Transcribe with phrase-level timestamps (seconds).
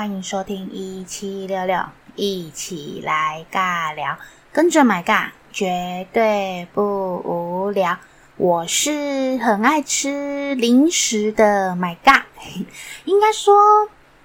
[0.00, 1.78] 欢迎收听一七六六，
[2.16, 4.16] 一起来尬聊，
[4.50, 6.82] 跟着买尬，绝对不
[7.18, 7.98] 无聊。
[8.38, 12.22] 我是很爱吃零食的买尬，
[13.04, 13.54] 应该说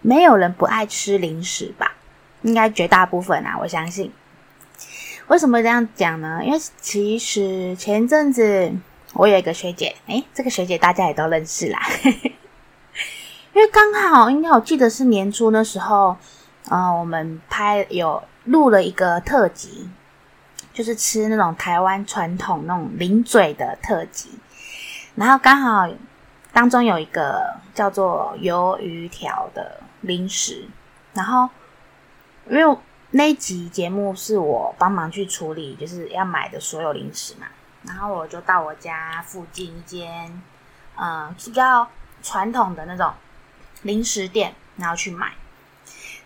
[0.02, 1.94] 没有人不爱吃零食吧？
[2.44, 4.13] 应该绝大部分啊，我相信。
[5.27, 6.40] 为什么这样讲呢？
[6.46, 8.71] 因为其实前阵子。
[9.13, 11.80] 我有一个学姐，诶，这个学姐大家也都认识啦，
[13.55, 16.18] 因为刚好应该我记得是年初的时候，
[16.68, 19.90] 呃，我们拍有录了一个特辑，
[20.73, 24.38] 就是吃那种台湾传统那种零嘴的特辑，
[25.16, 25.90] 然后刚好
[26.52, 30.68] 当中有一个叫做鱿鱼条的零食，
[31.13, 31.49] 然后
[32.49, 32.77] 因为
[33.12, 37.48] 那集节目是我帮忙去处理，就是要买的所有零食嘛。
[37.84, 40.41] 然后我就到我家附近一间，
[40.98, 41.88] 呃，比较
[42.22, 43.13] 传统的那种
[43.86, 45.34] 零食店，然后去买。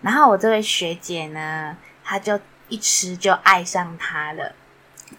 [0.02, 4.56] 然后我这位学姐呢，她就一吃就爱上它了。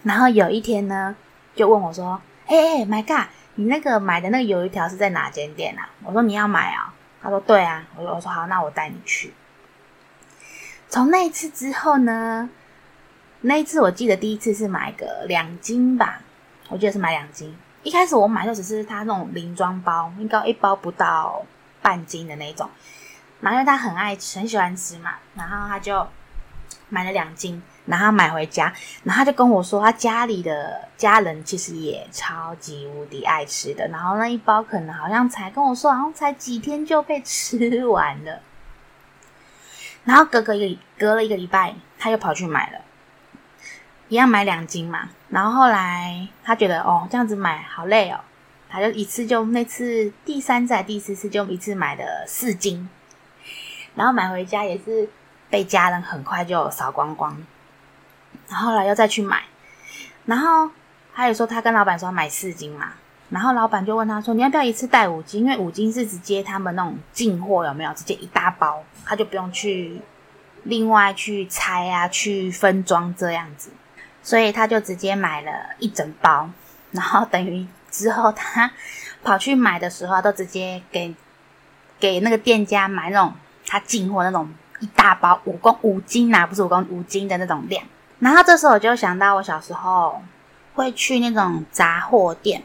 [0.04, 1.14] 然后有一天呢，
[1.54, 2.18] 就问我说
[2.48, 9.34] ：“哎哎，My God，你那个买的那个鱿鱼条是在哪间店啊？”我说：“你要买啊？”她说：“对啊。”我说：“我说好，那我带你去。”
[10.88, 12.48] 从那一次之后呢，
[13.42, 16.22] 那一次我记得第一次是买个两斤吧。
[16.70, 17.54] 我记得是买两斤。
[17.82, 21.44] 一开始我买就只是他那种零装包，应该一包不到
[21.82, 22.68] 半斤的那种。
[23.40, 26.06] 然后因为他很爱吃，很喜欢吃嘛，然后他就
[26.88, 28.72] 买了两斤，然后买回家，
[29.04, 33.88] 然后他就跟我说，他家里的家人其实也超级无敌爱吃的。
[33.88, 38.40] 然后那一包可能好像才跟我说，好像才几天就被吃完了。
[40.04, 42.80] 然后隔个一个隔了一个礼拜，他又跑去买了。
[44.08, 48.18] 一样买两斤嘛，然后后来他觉得哦，这样子买好累哦，
[48.70, 52.88] 他就一次就那次第三次、第四次就一次买了四斤，
[53.96, 55.08] 然后买回家也是
[55.50, 57.36] 被家人很快就扫光光，
[58.48, 59.42] 然后后来又再去买，
[60.24, 60.70] 然后
[61.12, 62.92] 他也说他跟老板说买四斤嘛，
[63.28, 65.42] 然后老板就问他说，你要不要一次带五斤？
[65.42, 67.92] 因为五斤是直接他们那种进货有没有？
[67.94, 70.00] 直接一大包，他就不用去
[70.62, 73.70] 另外去拆啊，去分装这样子。
[74.22, 76.50] 所以他就直接买了一整包，
[76.90, 78.70] 然后等于之后他
[79.22, 81.14] 跑去买的时候，都直接给
[81.98, 83.34] 给那个店家买那种
[83.66, 84.48] 他进货那种
[84.80, 87.84] 一大包五公五斤啊，不是五公五斤的那种量。
[88.18, 90.22] 然后这时候我就想到我小时候
[90.74, 92.62] 会去那种杂货店，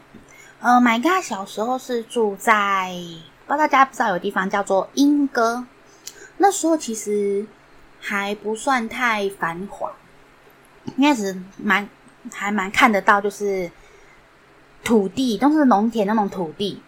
[0.60, 2.92] 呃，My 哥小时候是住在
[3.46, 5.64] 不知道大家不知道有地方叫做莺歌，
[6.38, 7.46] 那时候其实
[8.00, 9.90] 还不算太繁华。
[10.96, 11.88] 应该是蛮
[12.32, 13.68] 还蛮看得到，就是
[14.86, 16.80] 土地都是农田那种土地。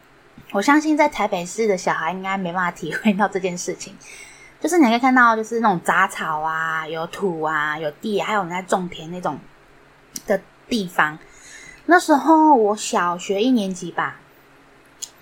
[0.53, 3.93] 我相信在台北市的小孩应该没办法体会到这件事情。
[4.63, 9.37] 就是你可以看到，就是那种杂草啊，有土啊，有地，还有人在种田那种
[10.29, 11.19] 的地方。
[11.87, 14.21] 那时候我小学一年级吧，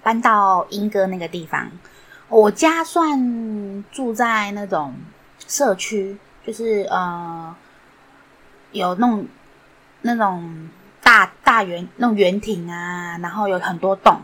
[0.02, 1.70] 搬到莺歌那个地方。
[2.28, 4.94] 我家算住在那种
[5.48, 7.56] 社区，就是呃。
[8.72, 9.24] 有那
[10.02, 10.68] 那种
[11.06, 14.22] 大大圆那种圆亭啊，然后有很多栋，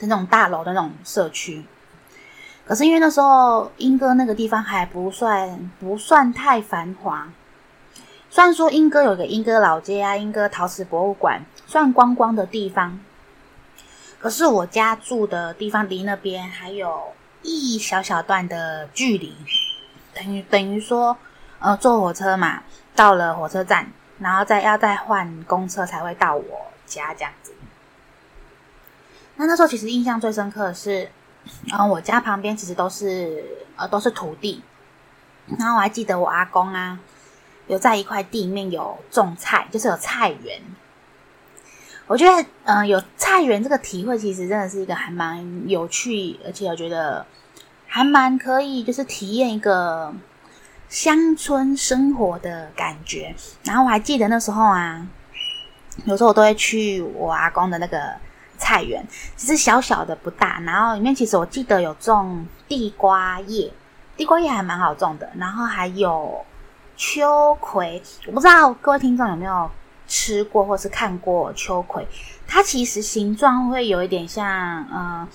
[0.00, 1.64] 那种大楼的那种社区。
[2.66, 7.26] 可是因为那时候莺歌那个地方还不算不算太繁华，
[8.28, 13.00] 虽然说莺歌有个莺歌老街啊，莺歌陶瓷博物馆算观光的地方，
[14.18, 19.34] 可是我家住的地方离那边还有一小小段的距离，
[20.12, 21.16] 等于等于说
[21.60, 22.62] 呃坐火车嘛。
[22.94, 27.52] 到了火车站，然后再要再换公车才会到我家这样子。
[29.36, 31.08] 那那时候其实印象最深刻的是，
[31.66, 33.44] 然后我家旁边其实都是
[33.76, 34.62] 呃都是土地，
[35.58, 36.98] 然后我还记得我阿公啊
[37.68, 40.60] 有在一块地面有种菜，就是有菜园。
[42.06, 47.24] 我觉得嗯、呃、有菜园这个体会其实真的是一个还蛮有趣，而且我觉得
[47.86, 50.12] 还蛮可以就是体验一个。
[50.88, 55.06] 乡村生活的感觉，然后我还记得那时候啊，
[56.04, 58.14] 有时候我都会去我阿公的那个
[58.56, 59.06] 菜园，
[59.36, 63.70] 其实小小的不大，然后里面其实我记得有种地瓜叶，
[64.16, 66.44] 地瓜叶还蛮好种的，然后还有
[66.96, 69.70] 秋葵，我不知道各位听众有没有
[70.06, 72.06] 吃过或是看过秋葵，
[72.46, 75.28] 它其实形状会有一点像，嗯、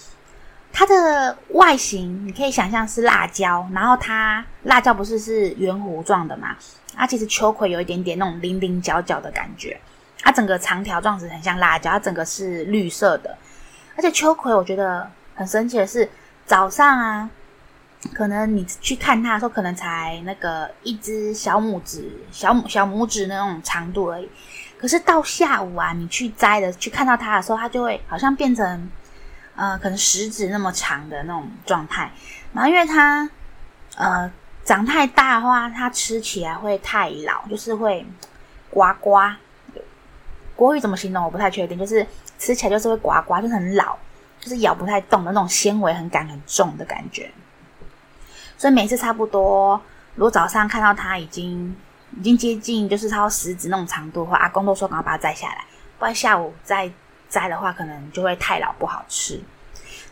[0.76, 6.58] 它的外形你可以想象是辣椒，然后它辣椒不是是圆弧状的嘛？
[6.96, 9.80] 它其实秋葵有一点点那种棱棱角角的感觉，
[10.20, 13.38] 它整个长条状子很像辣椒，它整个是绿色的。
[13.96, 16.10] 而且秋葵我觉得很神奇的是，
[16.44, 17.30] 早上啊，
[18.12, 24.28] 可能你去看它的时候，可能才那个一只小拇指、小拇小拇指那种长度而已。
[24.80, 28.90] 可是到下午啊，你去摘的，去看到它的时候，它就会好像变成
[29.56, 32.12] 呃，可能食指那么长的那种状态。
[32.54, 33.30] 然后因为它
[33.96, 34.32] 呃
[34.64, 38.06] 长太大的话，它吃起来会太老，就是会
[38.70, 39.20] 呱呱。
[40.56, 42.06] 国语怎么形容我不太确定，就是
[42.38, 43.98] 吃起来就是会呱呱，就是很老，
[44.40, 47.30] 就是咬不太动的那种纤维很感很重的感觉。
[48.56, 49.82] 所以每次差不多，
[50.16, 51.76] 如果早上看到它已经
[52.18, 55.66] 已经接近就是超食指那种长度的话，阿公都说赶快把它摘下来，
[55.98, 56.90] 不然下午再
[57.34, 59.42] 摘的话，可能就会太老不好吃。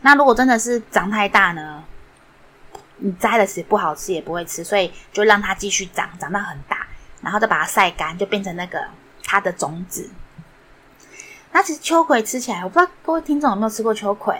[0.01, 1.83] 那如果真的是长太大呢，
[2.97, 6.87] 你摘了时不好吃也不会吃，所以就让它继续长，长到很大，
[7.21, 8.83] 然后再把它晒干，就变成那个
[9.23, 10.09] 它的种子。
[11.51, 14.35] 那其实秋葵吃起来，我不知道各位听众有没有吃过秋葵？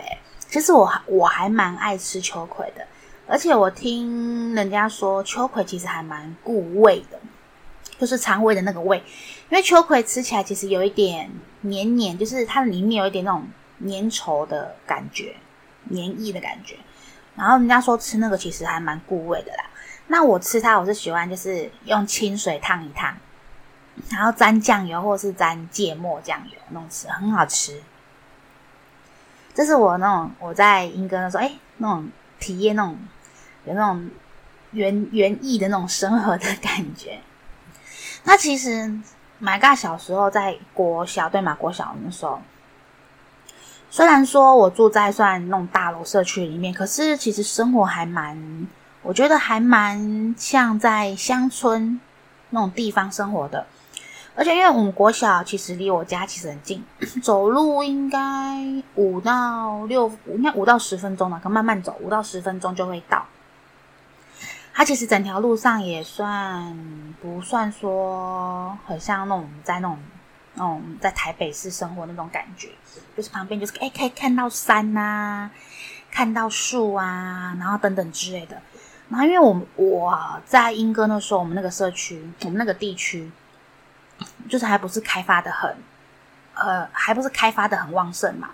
[0.48, 2.84] 其实我我还蛮爱吃秋葵的，
[3.28, 7.20] 而且我听人家说秋葵其实还蛮顾胃的，
[7.98, 8.98] 就是肠胃的那个胃。
[9.48, 11.30] 因为秋葵吃起来其实有一点
[11.62, 13.48] 黏黏，就是它里面有一点那种
[13.80, 15.34] 粘稠的感觉，
[15.84, 16.76] 黏液的感觉。
[17.34, 19.64] 然后人家说吃那个其实还蛮固胃的啦。
[20.06, 23.16] 那我吃它，我是喜欢就是用清水烫一烫。
[24.10, 27.82] 然后沾酱油，或是沾芥末酱油弄吃，很好吃。
[29.54, 32.08] 这是我那种我在莺歌的时候，哎，那种
[32.40, 32.98] 体验那种
[33.66, 34.10] 有那种
[34.70, 37.20] 园园艺的那种生活的感觉。
[38.24, 38.90] 那其实
[39.42, 41.54] ，My God，小时候在国小，对嘛？
[41.56, 42.40] 国小的时候，
[43.90, 48.68] 虽然说我住在算那种大楼社区里面，可是其实生活还蛮，
[49.02, 52.00] 我觉得还蛮像在乡村
[52.50, 53.66] 那种地方生活的。
[54.34, 56.82] 而且因为我们国小其实离我家其实很近，
[57.22, 58.18] 走路应该
[58.94, 63.26] 五到六，应该五到十分钟吧，可慢慢走，五到十分钟就会到。
[64.72, 69.98] 它其实整条路上也算不算说很像那种在那种
[70.54, 72.70] 那种在台北市生活那种感觉，
[73.16, 75.50] 就是旁边就是哎可以看到山啊，
[76.10, 78.60] 看到树啊，然后等等之类的。
[79.08, 83.30] 然后因为我们我在英哥那时候，我们那个社区，我们那个地区。
[84.48, 85.76] 就是还不是开发的很，
[86.54, 88.50] 呃，还不是开发的很旺盛嘛，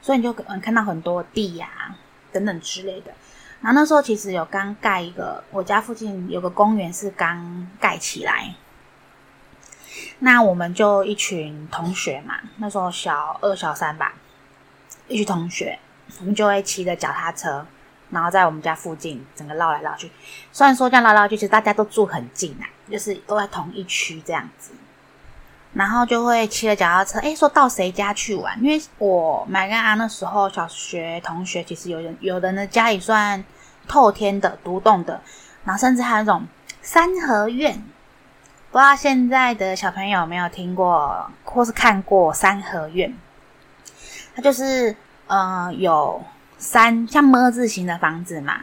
[0.00, 1.96] 所以你就嗯看到很多地呀、
[2.30, 3.12] 等等之类的。
[3.64, 8.54] 然后那时候其实有刚盖一个，我家附近有个公园是刚盖起来，
[10.18, 14.12] 那我们就一群同学嘛，那时候小二小三吧，
[15.08, 15.78] 一群同学，
[16.20, 17.66] 我们就会骑着脚踏车，
[18.10, 20.10] 然后在我们家附近整个绕来绕去。
[20.52, 24.72] 虽然说这样绕来绕去，其实大家都住很近啊，就是都在同一区这样子。
[25.74, 28.56] 然后就会骑着脚踏车，诶，说到谁家去玩？
[28.62, 33.44] 因为我买跟阿那时候小学同学，其实有人有人的家里算
[33.88, 35.20] 透天的独栋的，
[35.64, 36.46] 然后甚至还有那种
[36.80, 37.74] 三合院。
[38.70, 43.12] 不知道现在的小朋友有没有听过或是看过三合院？
[44.36, 44.94] 它就是
[45.26, 46.22] 呃有
[46.56, 48.60] 三像“么”字形的房子嘛，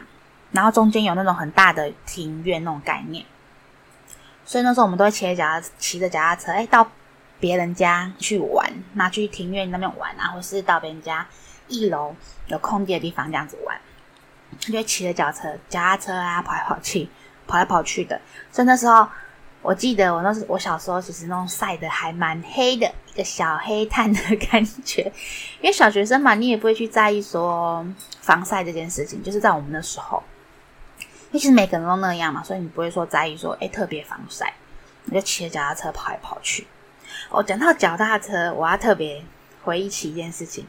[0.50, 3.26] 然后中间有那种很大的庭院那种概念。
[4.46, 6.88] 所以那时候我们都会骑着脚踏骑着脚踏车，诶，到。
[7.42, 11.26] 别人家去玩，拿去庭院那边玩啊，或是到别人家
[11.66, 12.14] 一楼
[12.46, 13.76] 有空地的地方这样子玩，
[14.60, 17.08] 就骑着脚车、脚踏车啊，跑来跑去，
[17.48, 18.20] 跑来跑去的。
[18.52, 19.08] 所以那时候，
[19.60, 25.02] 我记得我那时我小时候其实那种晒的还蛮黑的，一个小黑炭的感觉。
[25.60, 27.84] 因为小学生嘛，你也不会去在意说
[28.20, 30.22] 防晒这件事情，就是在我们那时候，
[31.00, 34.54] 因为其实每个人都那样嘛，所以你不会说在意说哎特别防晒，
[35.06, 36.68] 你就骑着脚踏车跑来跑去。
[37.30, 39.22] 我讲到脚踏车，我要特别
[39.62, 40.66] 回忆起一件事情。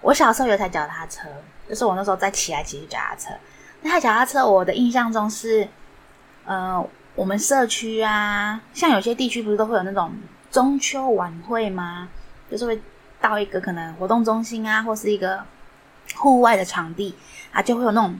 [0.00, 1.28] 我小时候有台脚踏车，
[1.68, 3.30] 就是我那时候在骑来骑去脚踏车。
[3.82, 5.66] 那台脚踏车，我的印象中是，
[6.44, 6.82] 呃，
[7.14, 10.12] 我们社区啊，像有些地区不是都会有那种
[10.50, 12.08] 中秋晚会吗？
[12.50, 12.80] 就是会
[13.20, 15.42] 到一个可能活动中心啊，或是一个
[16.14, 17.14] 户外的场地
[17.52, 18.18] 啊，就会有那种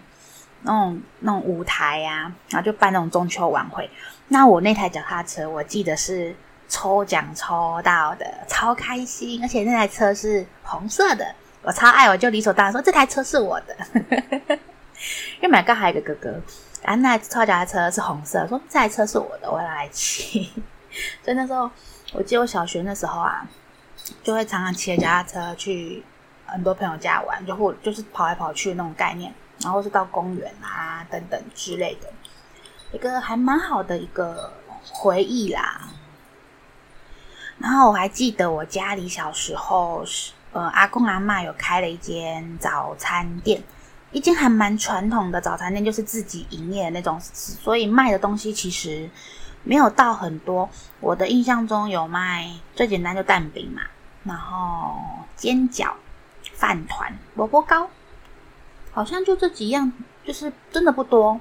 [0.63, 3.89] 那种那种舞台呀，然后就办那种中秋晚会。
[4.29, 6.35] 那我那台脚踏车，我记得是。
[6.69, 9.41] 抽奖抽到的，超开心！
[9.43, 13.77] 而且那台车是红色的，我超爱，我就理所当然说这台车是我的。
[15.41, 16.41] 因为买刚还有一个哥哥，
[16.83, 20.51] 然后那台抽奖的车是红色，说这台车是我的，我要来骑。
[21.23, 21.71] 所以那时候，
[22.15, 23.47] 我记得我小学那时候啊，
[24.23, 26.03] 就会常常骑着脚踏车去
[26.47, 32.09] 很多朋友家玩，就或就是跑来跑去的那种概念，然后是到公园啊等等之类的，
[32.93, 34.51] 一个还蛮好的一个
[34.91, 35.83] 回忆啦。
[37.59, 43.63] 然后我还记得我家里小时候是呃阿公阿嬷有开了一间早餐店，
[44.13, 49.09] 一间还蛮传统的早餐店，就是自己营业的那种，所以卖的东西其实
[49.63, 50.69] 没有到很多。
[51.01, 53.83] 我的印象中有卖最简单就蛋饼嘛，
[54.25, 54.95] 然后
[55.35, 55.93] 煎饺、
[56.55, 57.89] 饭团、萝卜糕，
[58.93, 59.93] 好像就这几样，
[60.25, 61.41] 就是真的不多。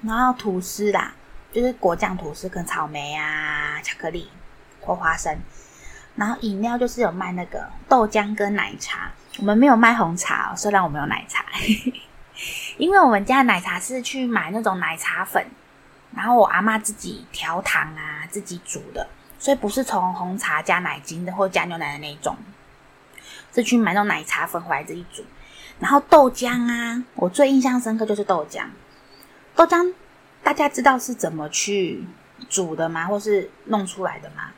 [0.00, 1.12] 然后吐司啦，
[1.52, 4.28] 就是果酱吐司跟草莓啊、巧克力
[4.88, 5.38] 或花生。
[6.16, 11.44] 然后饮料就是有卖那个豆浆跟奶茶，我们没有卖红茶，虽然我们有奶茶，
[12.76, 15.46] 因为我们家的奶茶是去买那种奶茶粉，
[16.16, 19.06] 然后我阿嬷自己调糖啊，自己煮的，
[19.38, 22.36] 所以不是从红茶加奶精的或加牛奶的那种，
[23.54, 25.24] 是去买那种奶茶粉回来自己煮。
[25.78, 28.64] 然后豆浆啊，我最印象深刻就是豆浆。
[29.54, 29.94] 豆浆，
[30.42, 32.04] 大家知道是怎么去
[32.48, 33.06] 煮的吗？
[33.06, 34.50] 或是弄出来的吗？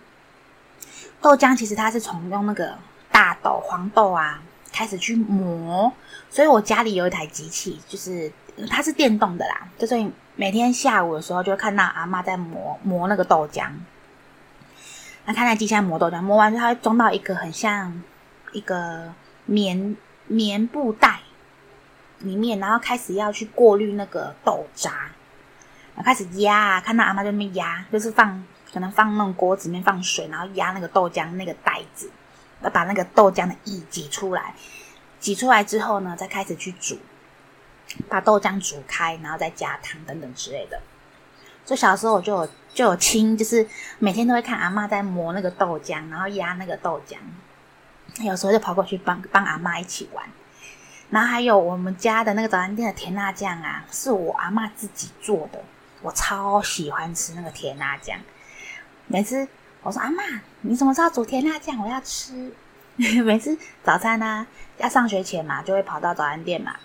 [1.20, 2.76] 豆浆其实它是从用那个
[3.10, 5.92] 大豆、黄豆啊开始去磨，
[6.30, 8.32] 所以我家里有一台机器，就是
[8.68, 9.68] 它是电动的啦。
[9.78, 13.68] 就所以每天下午的时候，就会看到阿妈在磨磨那个豆浆。
[15.24, 18.02] 那看那机器在磨豆浆，磨完之后，它会装到一个很像
[18.52, 19.12] 一个
[19.46, 19.96] 棉
[20.26, 21.20] 棉布袋。
[22.22, 24.90] 里面，然后开始要去过滤那个豆渣，
[25.94, 32.10] 然后开始压，看到阿妈在那边压，就是放可能放那种锅子里面放水，然后压那个豆浆那个袋子，
[32.62, 34.54] 要把那个豆浆的液挤出来，
[35.18, 36.98] 挤出来之后呢，再开始去煮，
[38.08, 40.80] 把豆浆煮开，然后再加糖等等之类的。
[41.64, 43.66] 所以小时候我就有就有亲，就是
[43.98, 47.16] 每天都会看阿嬷在磨那个豆浆，然后压那个豆浆，
[48.24, 50.24] 有时候就跑过去帮帮阿嬷一起玩。
[51.10, 55.60] 然后还有我们家的那个早餐店的甜辣酱啊，是我阿嬷自己做的，
[56.02, 58.18] 我超喜欢吃那个甜辣酱。
[59.12, 59.46] 每次
[59.82, 60.22] 我说阿妈，
[60.60, 61.82] 你怎么知道煮甜辣酱？
[61.82, 62.54] 我要吃。
[62.96, 64.46] 每次早餐呢、
[64.78, 66.76] 要上学前嘛，就会跑到早餐店嘛，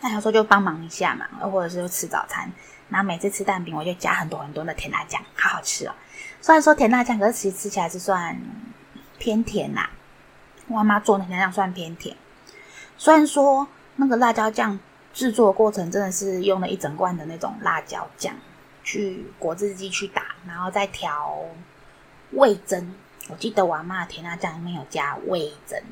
[0.00, 2.50] 那有时候就帮忙一下嘛，或者是就吃早餐。
[2.88, 5.94] 然后每次吃蛋饼，我就加很多很多的甜辣酱，好好吃哦。
[6.40, 8.36] 虽然说甜辣酱，可是其实吃起来是算
[9.18, 9.88] 偏甜呐、
[10.66, 12.16] 我阿嬷做的甜辣酱算偏甜。
[12.98, 14.80] 虽然说那个辣椒酱
[15.12, 18.34] 制作过程真的是用了一整罐的那种辣椒酱
[18.84, 21.36] 去果汁机去打，然后再调
[22.32, 22.86] 味噌。
[23.28, 25.82] 我记得我阿嬷的甜辣酱里面有加味噌，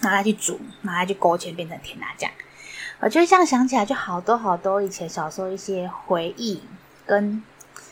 [0.00, 2.28] 拿来去煮，拿来去勾芡变成甜辣酱。
[2.98, 6.62] 我觉得这样想起来就好多好多以前小时候一些回忆
[7.06, 7.42] 跟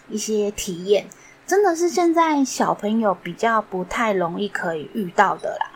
[0.08, 1.06] 一些体验，
[1.46, 5.70] 真的是现在小朋友比较不太容易可以遇到的啦。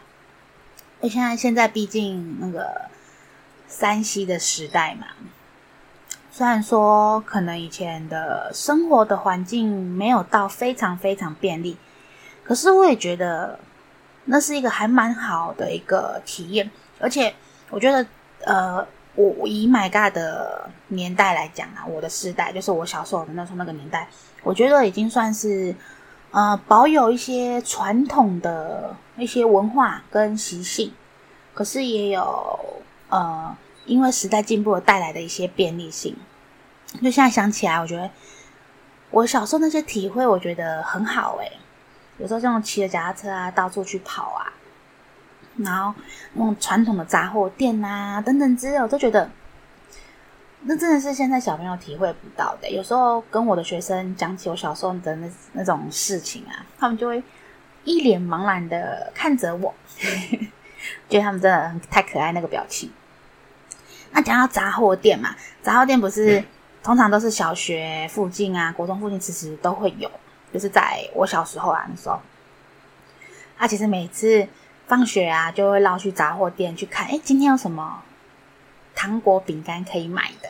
[1.00, 2.90] 而现在，现在毕竟那个
[3.70, 5.06] 3C 的时代嘛，
[6.38, 11.76] 虽然说可能以前的生活的环境没有到非常非常便利，
[12.44, 13.58] 可是我也觉得
[14.26, 16.70] 那是一个还蛮好的一个体验。
[17.00, 17.34] 而且
[17.70, 18.06] 我觉得，
[18.44, 24.08] 呃，我以 My God 的年代来讲啊，我的时代就是我小时候的那时候那个年代，
[24.44, 25.74] 我觉得已经算是。
[26.30, 30.92] 呃，保有一些传统的一些文化跟习性，
[31.54, 32.60] 可是也有
[33.08, 36.14] 呃，因为时代进步而带来的一些便利性。
[37.02, 38.10] 就现在想起来，我觉得
[39.10, 41.52] 我小时候那些体会，我觉得很好诶。
[42.18, 44.52] 有时候这种骑着脚踏车啊，到处去跑啊，
[45.56, 45.94] 然后
[46.34, 49.30] 那种传统的杂货店啊等等之类，我都觉得。
[50.62, 52.68] 那真的是现在小朋友体会不到的。
[52.68, 57.22] 有时候跟我的学生讲起我小时候的那那种事情啊，他们就会
[57.84, 59.72] 一脸茫然的看着我，
[61.08, 62.90] 觉得他们真的太可爱那个表情。
[64.10, 66.42] 那讲到杂货店嘛，杂货店不是
[66.88, 70.10] 通常都是小学附近啊、国中附近，其实都会有。
[70.50, 72.18] 就是在我小时候啊那时候，
[73.58, 74.48] 他其实每次
[74.86, 78.02] 放学啊，就会绕去杂货店去看，诶，今天有什么？
[78.94, 80.48] 糖果饼干可以买的，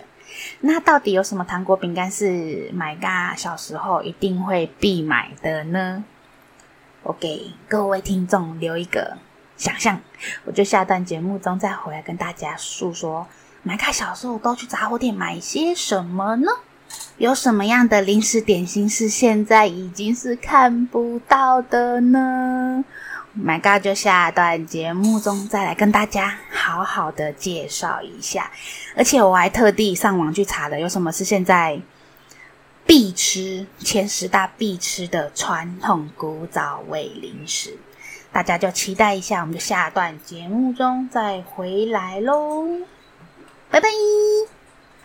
[0.60, 6.04] 那到底有什么糖果饼干是 My God 小时候一定会必买的呢？
[7.02, 9.18] 我给各位听众留一个
[9.56, 10.00] 想象，
[10.44, 13.26] 我就下段节目中再回来跟大家诉说
[13.64, 16.50] My God 小时候都去杂货店买些什么呢？
[17.18, 22.84] 有什么样的零食点心是现在已经是看不到的呢
[23.36, 28.50] ？My God，就下段节目中再来跟大家好好的介绍一下，
[28.96, 31.80] 而且我还特地上网去查了，有什么是现在
[32.86, 37.76] 必吃前十大必吃的传统古早味零食，
[38.32, 42.64] 大家就期待一下，我们就下段节目中再回来喽，
[43.70, 43.88] 拜拜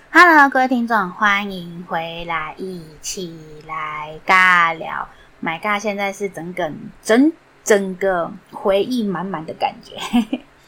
[0.10, 5.10] ！Hello，各位听众，欢迎回来，一起来尬聊。
[5.43, 7.34] My God，现在是整个整
[7.65, 9.98] 整个回忆满满的感觉。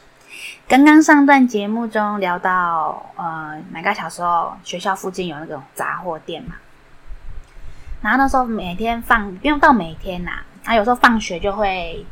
[0.68, 6.56] 刚刚上段节目中聊到，呃，My God 小时候学校附近有那种杂货店嘛，
[8.02, 12.04] 然后那时候每天放，不用到每天呐，他有时候放学就会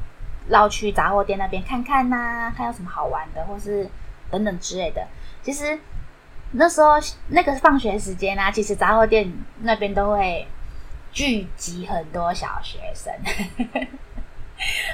[0.48, 3.86] 绕去杂货店那边看看呐、看有什么好玩的，或是
[4.30, 5.06] 等等之类的。
[5.44, 5.78] 其实
[6.52, 6.94] 那时候
[7.28, 10.48] 那个放学时间啊，其实杂货店那边都会
[11.12, 13.12] 聚集很多小学生。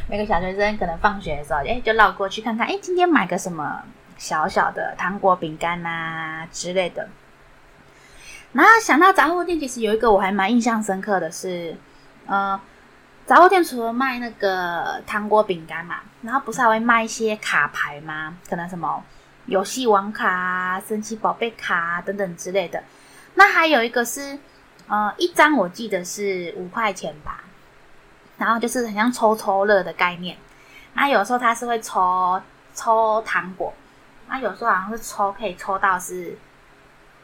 [0.08, 3.82] 每个小学生可能放学的时候，哎，就绕过去看看，哎，今天买个什么
[4.18, 7.08] 小小的糖果、饼干啊之类的。
[8.52, 11.76] 然后想到杂货店，其实有一个我还蛮印象深刻的是，
[12.26, 12.60] 呃，
[13.24, 18.36] 杂货店除了卖那个糖果、饼干嘛，然后不是还会卖一些卡牌吗？
[18.48, 19.04] 可能什么
[19.46, 22.82] 游戏王卡啊、神奇宝贝卡啊等等之类的。
[23.34, 24.38] 那还有一个是，
[24.88, 27.44] 呃，一张我记得是五块钱吧。
[28.38, 30.34] 然后就是很像抽抽乐的概念，
[30.94, 32.40] 那有时候他是会抽
[32.74, 33.70] 抽糖果，
[34.30, 36.34] 那有时候好像是抽可以抽到是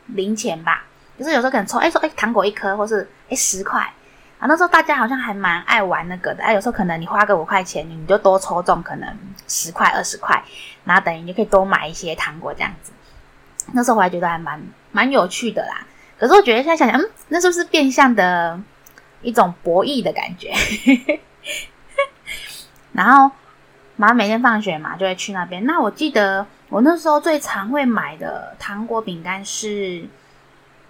[0.08, 0.84] 零钱吧，
[1.18, 3.90] 就是有时候可能抽哎说哎糖果一颗，或是哎十块，
[4.38, 10.42] 啊那时候大家好像还蛮爱玩那个的，哎有时候可能你花个五块钱，你就多抽中可能十块二十块，
[10.84, 12.92] 然后等于你就可以多买一些糖果这样子，
[13.72, 14.60] 那时候我还觉得还蛮
[14.92, 15.86] 蛮有趣的啦，
[16.18, 18.60] 可是我觉得现在想想，嗯，那是不是变相的？
[19.22, 20.52] 一种博弈的感觉，
[22.92, 23.34] 然后
[23.96, 25.64] 妈妈每天放学嘛，就会去那边。
[25.64, 30.06] 那我记得我那时候最常会买的糖果饼干是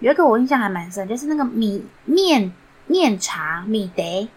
[0.01, 2.53] 有一个我印象还蛮深，就是那个米面
[2.87, 4.29] 面茶米德，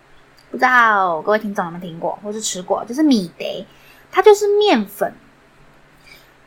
[0.52, 2.84] 不知道各位听众有没有听过或是吃过？
[2.86, 3.46] 就是米德，
[4.12, 5.14] 它就是面粉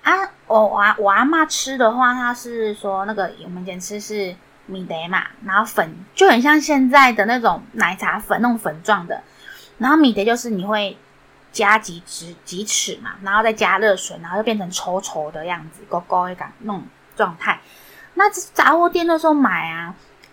[0.03, 0.31] 啊。
[0.47, 4.35] 我我我阿妈吃的话，她是说那个我们以前吃是。
[4.67, 9.21] 米德嘛，然后粉就很像现在的那种奶茶粉，那种粉状的。
[9.77, 10.97] 然后米德就是你会
[11.51, 16.85] 加几匙几匙嘛，然后再加热水，然后就变成稠稠的样子，勾勾一感那种
[17.17, 17.61] 状态。
[18.15, 19.93] 那杂货店那时候买啊，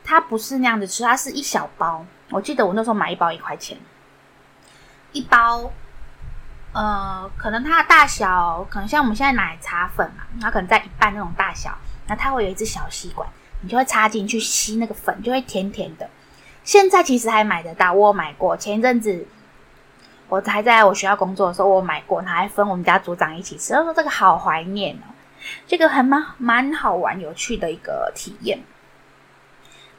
[0.09, 2.03] 它不是那样子吃，它是一小包。
[2.31, 3.77] 我记得我那时候买一包一块钱，
[5.11, 5.71] 一包，
[6.73, 13.29] 呃，可能它的大小可能像我们现在奶茶粉嘛，它可能在一半那种大小，那它会有一支小吸管。
[13.61, 16.09] 你就会插进去吸那个粉，就会甜甜的。
[16.63, 18.57] 现在其实还买得到，我有买过。
[18.57, 19.27] 前一阵子
[20.27, 23.73] 我还在我学校工作的时候，我买过，他还分我们家组长一起吃。
[23.73, 25.13] 他说这个好怀念哦，
[25.67, 28.59] 这个还蛮蛮好玩、有趣的一个体验。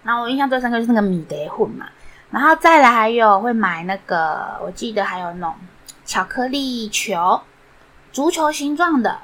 [0.02, 1.86] 然后我印象最深刻就是那个米德混嘛，
[2.30, 5.54] 然后再来还有会买那个，我记得还有那种
[6.04, 7.40] 巧克力球，
[8.12, 9.18] 足球形状的。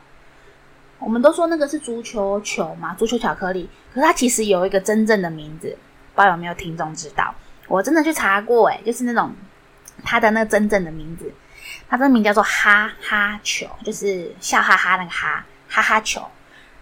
[0.98, 3.68] 我们都说那个是足球球嘛，足球巧克力。
[3.92, 5.68] 可是它其实有一个真正的名字，
[6.14, 7.34] 不知道有没有听众知道？
[7.68, 9.34] 我真的去查过，诶，就是那种
[10.02, 11.30] 它的那个真正的名字，
[11.88, 16.22] 它真名叫做哈哈球，就是笑哈哈那个哈哈哈球。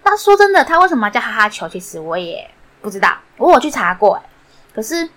[0.05, 1.69] 那说真的，它为什么叫哈哈球？
[1.69, 2.49] 其实我也
[2.85, 4.23] 不知道，我有去查过，
[4.75, 5.09] 可是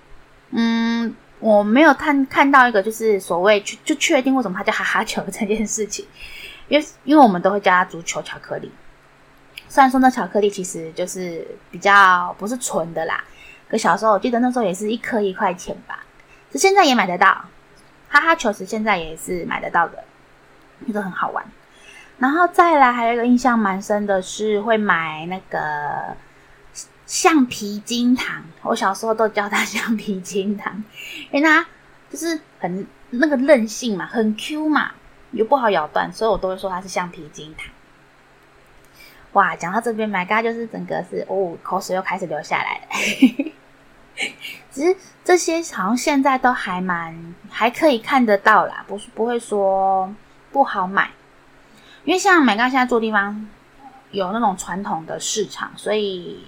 [0.51, 6.07] 嗯，我没有看看到一个就是所谓就就确定为什么它叫哈哈球这件事情，
[6.69, 8.71] 因为因为我们都会叫它足球巧克力。
[9.67, 13.21] 虽然说那巧克力其实就是比较不是纯的啦，
[13.69, 16.05] 可小时候我记得那时候也是一颗一块钱吧，
[16.53, 17.27] 是现在也买得到，
[18.07, 20.01] 哈哈球是现在也是买得到的，
[20.79, 21.43] 那个很好玩。
[22.17, 26.15] 然后再来还有一个印象蛮深的是会买那个
[27.07, 30.83] 橡皮筋糖，我小时候都叫它橡皮筋糖，
[31.31, 31.65] 因为它
[32.11, 34.91] 就是很那个韧性嘛，很 Q 嘛，
[35.31, 37.71] 又不好咬断，所以我都会说它是橡皮筋糖。
[39.31, 43.51] 哇，讲到这边，My God，就是整个是哦，口水又开始流下来了。
[44.71, 50.13] 其实这些好像现在都还蛮还可以看得到啦，不是不会说
[50.51, 51.11] 不好买，
[52.03, 53.47] 因为像 My God 现在住地方
[54.11, 56.43] 有那种传统的市场，所以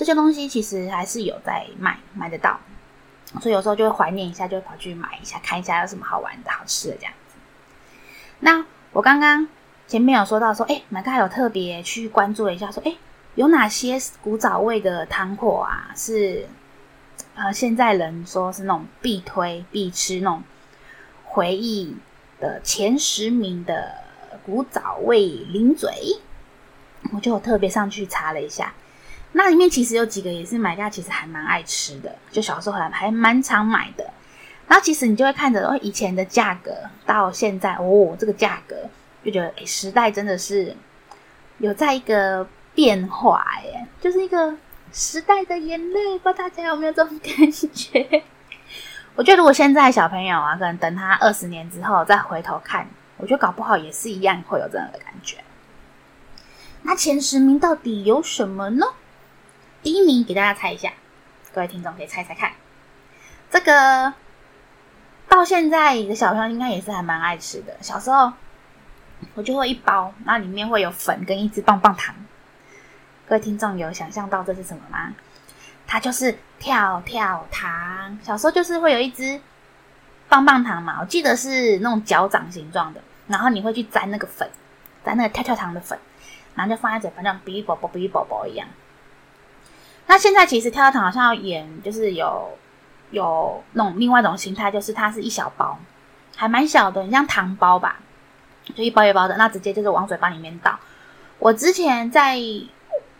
[0.00, 2.58] 这些东西其实还是有在卖，买得到。
[3.42, 7.36] 所以有时候就会怀念一下，就会跑去买一下，看一下有什么好玩的、好吃的这样子。
[8.38, 9.46] 那我刚刚。
[9.86, 12.94] 前面有说到说，哎，My God 有特别去关注了一下，说，哎，
[13.34, 15.90] 有哪些古早味的糖果啊？
[15.96, 16.48] 是
[17.34, 20.44] 呃，现在人说是那种必推必吃那种
[21.24, 21.96] 回忆
[22.38, 23.92] 的前十名的
[24.46, 25.92] 古早味零嘴，
[27.12, 28.72] 我就特别上去查了一下，
[29.32, 34.04] 那里面其实有几个也是买家其实还蛮爱吃的，就小时候还还蛮常买的。
[34.66, 36.72] 然后其实你就会看着哦，以前的价格
[37.04, 38.76] 到现在哦，这个价格。
[39.22, 40.74] 就觉得，哎，时代真的是
[41.58, 44.56] 有在一个变化，哎，就是一个
[44.92, 48.22] 时代的眼泪，不知道大家有没有这种感觉？
[49.14, 52.88] 我觉得如果现在小朋友啊，可能等他二十年之后再回头看，
[53.18, 55.36] 我觉得搞不好也是一样会有这样的感觉。
[56.82, 58.86] 那前十名到底有什么呢？
[59.82, 60.92] 第一名给大家猜一下，
[61.52, 62.52] 各位听众可以猜猜看。
[63.50, 64.12] 这个
[65.28, 67.76] 到现在的小朋友应该也是还蛮爱吃的。
[67.80, 68.32] 小时候
[69.34, 72.14] 我就会一包，那里面会有粉跟一支棒棒糖。
[73.26, 75.14] 各位听众有想象到这是什么吗？
[75.86, 78.18] 它就是跳跳糖。
[78.22, 79.40] 小时候就是会有一支
[80.28, 84.48] 棒棒糖嘛，我记得是那种脚掌形状的，然后你会去沾那个粉，
[85.04, 85.98] 沾那个跳跳糖的粉。
[86.54, 88.68] 然后就放在嘴巴上，哔哩啵啵，哔哩啵啵一样。
[90.10, 92.58] 那现在其实跳跳糖好像要演，就是有
[93.12, 95.78] 有那种另外一种形态，就是它是一小包，
[96.34, 98.00] 还蛮小的，很像糖包吧，
[98.74, 100.76] 就一包一包的，那直接就是往嘴巴里面倒。
[101.38, 102.36] 我之前在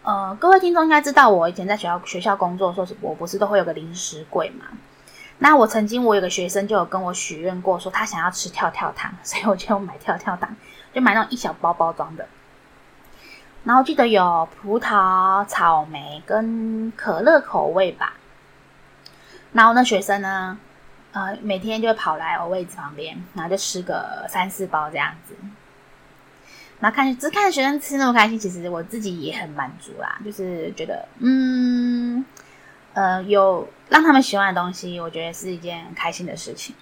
[0.03, 4.65] 呃，各位听众应该知道，我以前在学校学校工作的时候，我不是都会有个零食柜嘛？
[5.39, 10.57] 那我曾经我有个学生就有跟我许愿过，说他想要吃跳跳糖，所以我就买跳跳糖，
[10.93, 12.27] 就买那种一小包包装的。
[13.65, 18.15] 然后记得有葡萄、草莓跟可乐口味吧。
[19.53, 20.59] 然后那学生呢，
[21.13, 25.35] 呃，每天就会跑来我位置旁边，然后就吃个三四包这样子。
[26.79, 30.19] 然后看，只看学生吃那么开心，其实我自己也很满足啦。
[30.25, 32.25] 就是觉得，嗯，
[32.95, 36.75] 呃，有让他们喜欢的东西，我觉得是一件很开心的事情。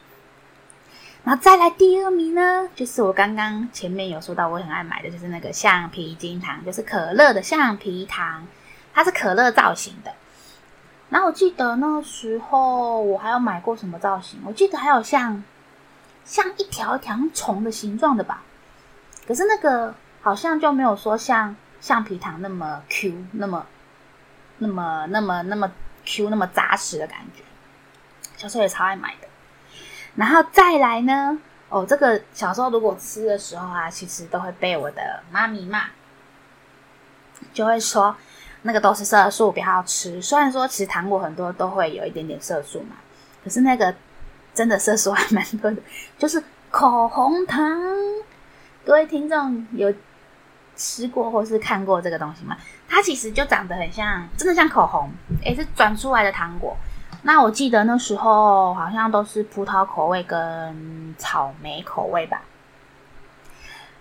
[1.29, 8.47] 然后再来第二名呢，就是我刚刚前面有说到我很爱买的，就是那个橡皮筋糖，就是可乐的橡皮糖，
[8.95, 10.11] 它是可乐造型的。
[11.11, 15.45] 然后我记得那时候我还有买过什么造型，我记得还有像
[16.25, 18.43] 像一条条虫的形状的吧。
[19.27, 23.67] 可是那个好像就没有说像橡皮糖那么 Q，那么
[24.57, 25.71] 那么那么那么
[26.07, 27.43] Q，那么扎实的感觉。
[28.39, 29.28] 小时候也超爱买的。
[30.19, 31.39] 然后再来呢？
[31.69, 35.85] 哦，这个小时候如果吃的时候啊，其实都会被我的妈咪骂，
[37.53, 38.17] 就会说
[38.63, 40.21] 那个都是色素，不要吃。
[40.21, 42.97] 虽然说其实糖果很多都会有一点点色素嘛，
[43.45, 43.95] 可是那个
[44.53, 45.77] 真的色素还蛮多的。
[46.19, 47.81] 就是口红糖，
[48.85, 49.95] 各位听众有
[50.75, 52.57] 吃过或是看过这个东西吗？
[52.89, 55.13] 它其实就长得很像，真的像口红，
[55.45, 56.77] 也，是转出来的糖果。
[57.23, 62.41] 那我记得那时候好像都是葡萄口味跟草莓口味吧。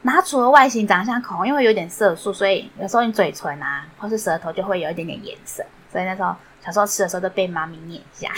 [0.04, 5.66] 那除了外形长相口红，因为有点色素，所以有时候你嘴唇啊或是舌头就会有一点点颜色。
[5.92, 8.32] 所以那时候小时候吃的时候都被妈咪念一下。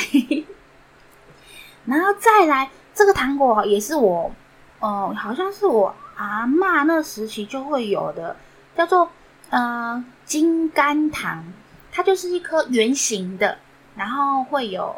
[1.86, 4.32] 然后再来这个糖果也是我，
[4.80, 8.36] 呃，好像是我阿嬷那时期就会有的，
[8.76, 9.10] 叫做
[9.50, 11.44] 呃金甘糖，
[11.92, 13.58] 它就是一颗圆形的。
[13.96, 14.96] 然后会有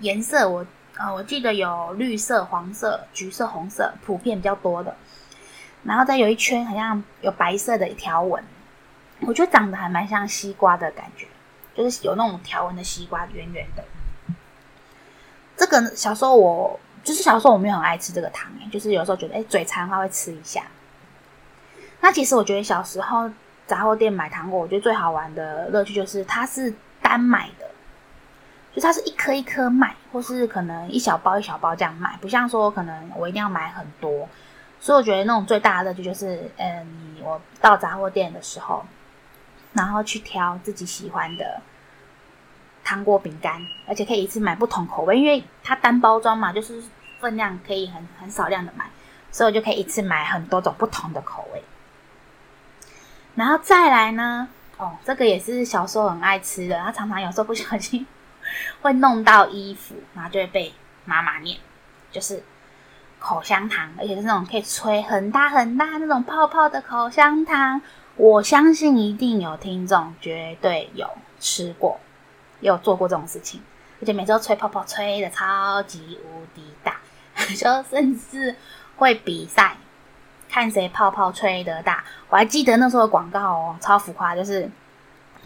[0.00, 4.94] 颜色，我呃我记得有绿色、黄色、橘色、红色，普遍比较多的。
[5.84, 8.44] 然后再有一圈，好像有白色的条纹，
[9.20, 11.26] 我觉得长得还蛮像西瓜的感觉，
[11.74, 13.84] 就是有那种条纹的西瓜，圆圆的。
[15.56, 20.62] 这个小时候我就是小时候我没有很爱吃这个糖，就是有时候觉得哎嘴馋的话会吃一下。
[22.00, 23.30] 那其实我觉得小时候
[23.66, 27.61] 杂货店买糖果，我觉得最好玩的乐趣就是它是单买的。
[28.74, 34.28] 就它是一颗一颗卖，或是可能一小包一小包这样卖，不像说可能我一定要买很多。
[34.80, 38.84] 所以我觉得那种最大的乐趣就是，嗯，你我到杂货店的时候，
[39.74, 41.60] 然后去挑自己喜欢的
[42.82, 46.82] 糖果饼干，而且可以一次买不同口味，因为它单包装嘛，就是
[47.20, 48.84] 分量可以很很少量的买，
[49.30, 51.62] 所以我就可以一次买很多种不同的口味。
[53.36, 58.04] 然后再来呢，哦，这个也是小时候很爱吃的，他常常有时候不小心。
[58.80, 61.58] 会弄到衣服，然后就会被妈妈念，
[62.10, 62.42] 就是
[63.18, 67.80] 口香糖，而且是那种可以吹很大很大那种泡泡的口香糖。
[68.16, 71.08] 我相信一定有听众绝对有
[71.40, 71.98] 吃过，
[72.60, 73.62] 有做过这种事情，
[74.00, 76.96] 而且每次都吹泡泡吹得超级无敌大，
[77.56, 78.54] 就甚至
[78.96, 79.76] 会比赛
[80.48, 82.04] 看谁泡泡吹得大。
[82.28, 84.70] 我还记得那时候的广告哦，超浮夸，就是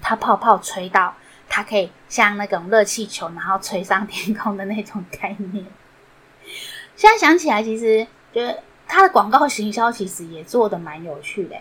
[0.03, 1.15] 他泡泡吹到。
[1.49, 5.67] 它可以像那种热气球，然后吹上天空的那种概念。
[6.97, 11.57] 现在想起来，其实觉得它的广告行销其实也做得蛮有趣的，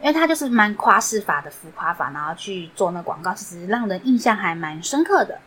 [0.00, 5.38] 因为它就是蛮夸饰法的浮夸法，然后去做那广告，其实让人印象还蛮深刻的。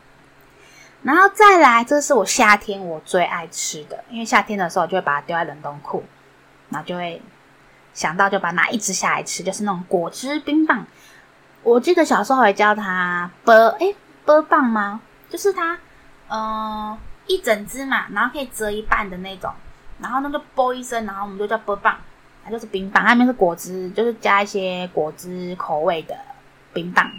[1.03, 6.03] 然后再来，这是我夏天我最爱吃的，因为夏天的时候就会把它丢在冷冻库，
[6.69, 7.19] 然后就会
[7.93, 10.85] 想到就把它拿一支下来吃，就是那种果汁冰棒。
[11.63, 13.95] 我记得小时候还叫它波，诶
[14.25, 14.99] 波棒吗？
[15.29, 15.77] 就是它，
[16.29, 16.97] 嗯，
[17.27, 19.51] 一整只嘛，然后可以折一半的那种，
[19.99, 21.95] 然后那个啵一声，然后我们就叫啵棒，
[22.43, 26.17] 它就是冰棒，它里面是果汁，就是加一些果汁口味的
[26.73, 27.09] 冰棒。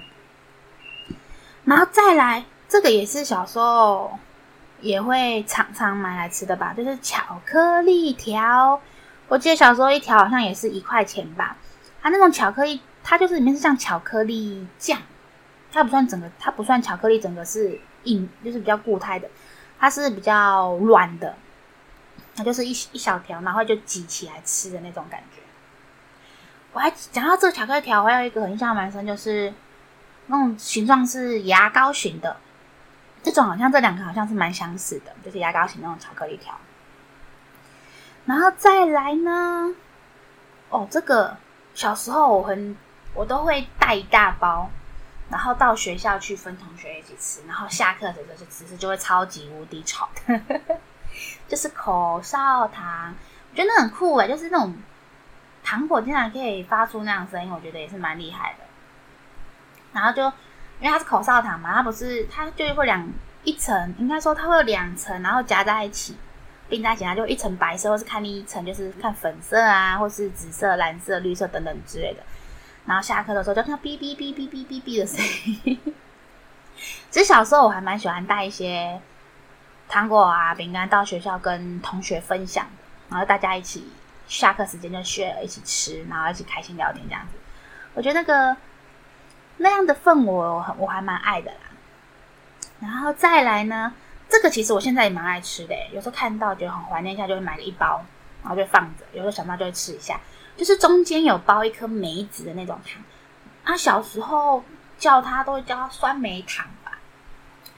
[1.65, 4.19] 然后再来，这个也是小时候
[4.81, 8.81] 也会常常买来吃的吧，就是巧克力条。
[9.29, 11.57] 我记得小时候一条好像也是一块钱吧。
[12.03, 14.99] 它那种巧克力，它就是里面是像巧克力酱，
[15.71, 19.29] 它不算整个，它不算巧克力，整个是硬，就是比较固态的，
[19.79, 21.35] 它是比较软的，
[22.37, 25.41] 它就是一一小条，然后就挤起来吃的那种感觉。
[26.73, 29.53] 我还讲到这个巧克力条，我还有一个很印象蛮深，就是。
[30.29, 32.37] 那种形状是牙膏型的，
[33.25, 36.57] 这种好像这两个好像是蛮相似的，就是牙膏型那种巧克力条。
[38.25, 39.75] 然后再来呢，
[40.71, 41.37] 哦，这个
[41.75, 42.77] 小时候我很
[43.15, 44.71] 我都会带一大包，
[45.31, 50.41] 然后到学校去分同学一起吃，然后下课的时候就吃，就会超级无敌吵的，
[51.47, 53.15] 就是口哨糖，
[53.51, 54.75] 我觉得那很酷哎，就是那种
[55.63, 58.65] 糖果竟然可以发出那样声音，我觉得也是蛮厉害的。
[59.93, 60.23] 然后就，
[60.81, 63.07] 因为它是口哨糖嘛，它不是，它就会两
[63.45, 66.17] 一层，应该说它会有两层，然后夹在一起，
[66.69, 72.23] 并在一起，它就一层白色，或是看另一层就是看粉色啊，或是紫色、蓝色、绿色等等之类的。
[72.87, 75.25] 然后下课的时候就听到哔哔哔哔哔哔哔的声
[75.65, 75.79] 音。
[77.11, 79.01] 其实小时候我还蛮喜欢带一些
[79.89, 82.67] 糖果啊、饼干到学校跟同学分享，
[83.09, 83.87] 然后大家一起
[84.27, 87.39] 下课时间就 share 一起吃，然后一起开心聊天这样子。
[87.95, 88.57] 我觉得那个。
[89.59, 91.59] 那样的氛围我我还蛮爱的啦，
[92.81, 93.93] 然后再来呢，
[94.29, 98.03] 这个其实我现在也蛮爱吃的，有时候看到觉得很怀念一下，就会买个一包，
[98.43, 100.19] 然后就放着，有时候想到就会吃一下。
[100.57, 103.03] 就是中间有包一颗梅子的那种糖，
[103.65, 104.63] 他小时候
[104.99, 106.99] 叫他都会叫它酸梅糖吧，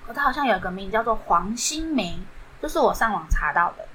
[0.06, 2.18] 可他好像有一个名字叫做黄心梅，
[2.60, 3.86] 这是我上网查到的，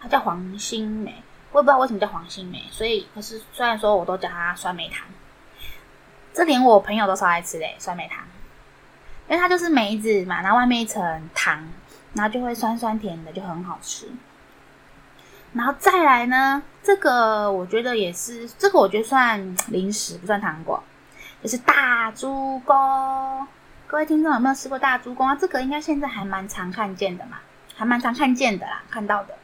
[0.00, 5.06] 他叫黄心梅，我也不知道为什么叫黄心梅，所以可是虽然说我都叫他酸梅糖。
[6.32, 8.18] 这连我朋友都超爱吃的酸梅糖，
[9.28, 11.68] 因为它就是梅子嘛，然后外面一层糖，
[12.12, 14.08] 然后就会酸酸甜的，就很好吃。
[15.52, 20.82] 然后再来呢，这个我觉得也是，这个我觉得算零食，不算糖果，
[21.42, 23.46] 就是大猪公。
[23.86, 25.34] 各位听众有没有吃过大猪公啊？
[25.34, 27.38] 这个应该现在还蛮常看见的嘛，
[27.74, 29.34] 还蛮常看见的啦，看到的。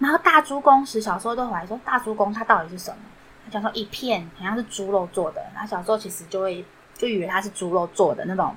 [0.00, 2.96] 然后大猪公时，小时候都怀疑说大猪公它到底是什么？
[3.44, 6.64] 他讲说一片好像是猪肉做的，然后小时候其实就会
[6.98, 8.52] 就以为它是猪肉做的那种，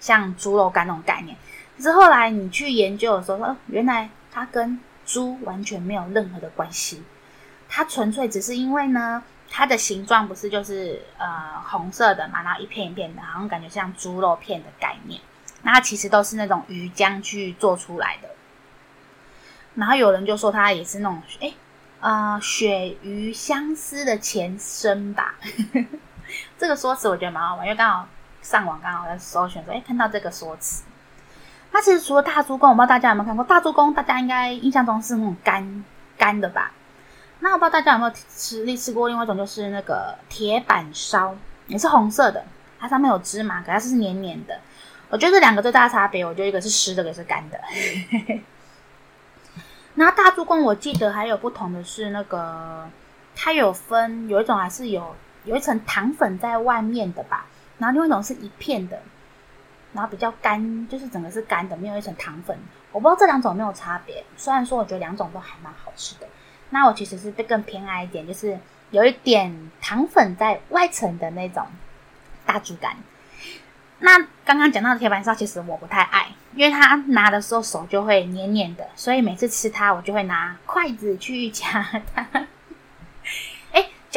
[0.00, 1.36] 像猪肉干那种概念。
[1.76, 7.02] 可是后来你去研究的时候，说原来它跟猪完全没有任何的关系，
[7.66, 15.18] 它纯粹只是因为呢，它的形状不是就是呃红色的嘛，然后一片一片的，好像感觉像猪肉片的概念。
[15.62, 18.28] 那它其实都是那种鱼浆去做出来的。
[19.76, 21.54] 然后有人就说它也是那种诶
[22.00, 25.36] 呃，鳕鱼香丝的前身吧，
[26.58, 28.06] 这个说辞我觉得蛮好玩，因为刚好
[28.42, 30.84] 上网刚好在搜寻说，哎，看到这个说辞。
[31.70, 35.84] 它其实除了大猪公，我不知道大家有没有看过大猪公，大家应该印象中是那种干
[36.16, 36.72] 干的吧？
[37.40, 42.44] 那我不知道大家有没有吃吃过另外一种，就是那个铁板烧，也是红色的，
[42.80, 44.58] 它上面有芝麻，可是是黏黏的。
[45.10, 47.58] 我觉得这两个最大的差别，我觉得一个是湿的，一个是干的。
[49.94, 52.88] 那大猪公，我记得还有不同的是那个，
[53.34, 57.46] 它有分有一种还是有有一层糖粉在外面的吧，
[57.78, 59.00] 然后另外一种是一片的，
[59.92, 62.56] 然后比较干，就是整个是干的，没有一层糖粉。
[62.92, 66.26] 我不知道这两种有没有差别，虽然说我觉得两种都还蛮好吃的。
[66.70, 68.58] 那我其实是更偏爱一点，就是
[68.90, 71.66] 有一点糖粉在外层的那种
[72.44, 72.96] 大猪肝。
[74.00, 82.26] 那刚刚讲到的铁板烧，其实我不太爱，因为它拿的时候手就会黏黏的，所以每次吃它，我就会拿筷子去 夹它。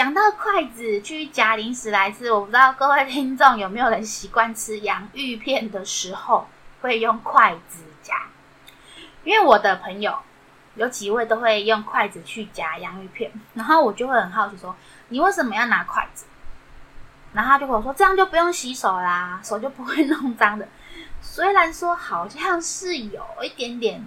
[0.01, 6.47] 讲到筷子去夹零食来吃，我不知道各位听众有没有人习惯吃洋芋片的时候
[6.81, 8.15] 会用筷子夹？
[9.23, 10.17] 因为我的朋友
[10.73, 14.75] 有几位都会用筷子去夹洋芋片，然后我就会很好奇说，
[15.09, 16.25] 你为什么要拿筷子？
[17.33, 20.67] 然后他就跟我说：“这样就不用洗手啦，手就不会弄脏的。”
[21.21, 24.03] 虽然说好像是有一点点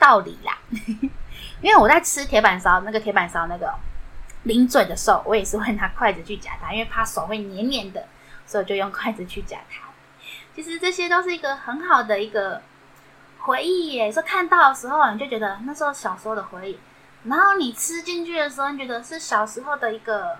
[0.00, 0.58] 道理啦，
[1.62, 3.72] 因为我在吃铁板烧那个铁板烧那个
[4.44, 8.06] 零嘴的时候，我也是会拿筷子去夹它，因为怕手会黏黏的，
[8.46, 9.88] 所以我就用筷子去夹它。
[10.54, 12.62] 其实这些都是一个很好的一个
[13.40, 16.78] 回忆耶，说看到的时候你就觉得那时候小时候的回忆，
[17.24, 20.38] 然后你吃进去的时候，你觉得是小时候的一个。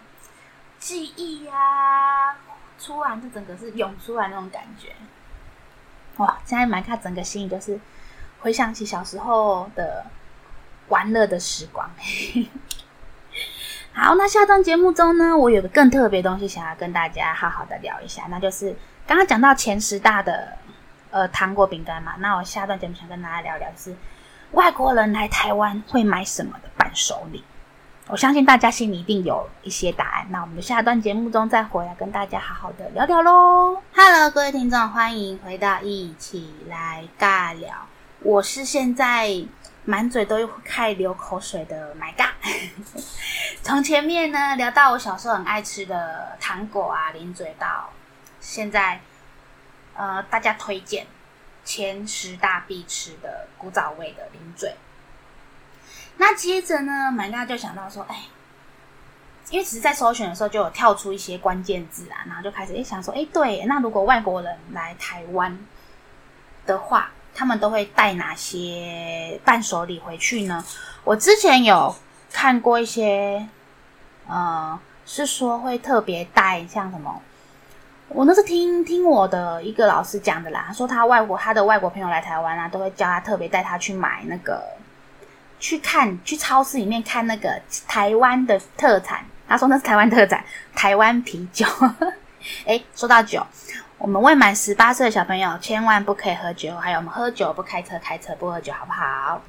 [0.81, 2.37] 记忆呀、啊，
[2.81, 4.93] 突然就整个是涌出来那种感觉。
[6.19, 7.81] 哇，现在买卡整个心里就是
[8.39, 10.07] 回想起小时候的
[10.87, 11.91] 玩乐的时光。
[14.01, 20.57] 好，那下段节目中呢，我有个更特别东西想要跟大家好好的聊一下，那就是刚刚讲到前十大的
[21.11, 23.93] 呃糖果饼干嘛，那我下段节目想跟大家聊聊，是
[24.53, 27.43] 外国人来台湾会买什么的伴手礼。
[28.07, 33.83] 我相信大家心里一定有一些答案，那我们下段节目中再回来跟大家好好的聊聊喽。
[33.97, 37.75] Hello，各位听众，欢迎回到一起来尬聊，
[38.21, 39.43] 我是现在。
[39.89, 42.35] 满嘴都开流口水的，My God！
[43.65, 47.89] 从前面呢聊到我小时候很爱吃的糖果啊，零嘴，到
[48.39, 49.01] 现在，
[49.95, 51.07] 呃，大家推荐
[51.65, 54.77] 前十大必吃的古早味的零嘴。
[56.19, 58.25] 那接着呢，My God 就想到说，哎，
[59.49, 65.59] 因为只是在搜寻的时候就有跳出一些关键字啊，然后就开始哎想说，哎，对，那如果外国人来台湾
[66.67, 67.11] 的话。
[67.39, 70.65] 他们都会带哪些伴手礼回去呢？
[71.05, 71.95] 我之前有
[72.33, 73.47] 看过一些，
[74.27, 77.23] 呃，是说会特别带像什么，
[78.09, 80.65] 我那是听听我的一个老师讲的啦。
[80.67, 84.61] 他说他外国他的外国朋友来台湾啊，都会叫他特别带他去买那个，
[85.61, 89.25] 去看去超市里面看那个台湾的特产。
[89.47, 91.65] 他说那是台湾特产，台湾啤酒。
[92.67, 93.47] 诶，说到酒。
[93.99, 99.43] 我们未满十八岁的小朋友千万不可以喝酒，还有我们喝酒不开车，开车不喝酒，好不好？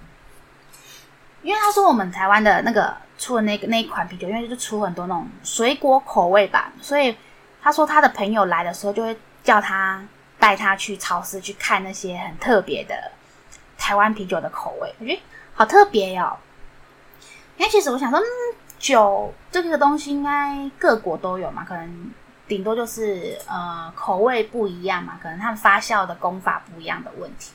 [1.43, 7.15] 因为他说我们台湾的那个出的那个那一款啤酒，因为就出很多那种水果口味吧，所以
[7.61, 10.03] 他说他的朋友来的时候就会叫他
[10.39, 12.95] 带他去超市去看那些很特别的
[13.77, 15.21] 台湾啤酒的口味，我觉得
[15.53, 16.35] 好特别哟。
[17.57, 18.25] 因为其实我想说，嗯，
[18.79, 22.11] 酒这个东西应该各国都有嘛，可能。
[22.49, 27.53] 顶多就是呃口味不一样嘛，可能他们发酵的功法不一样的问题。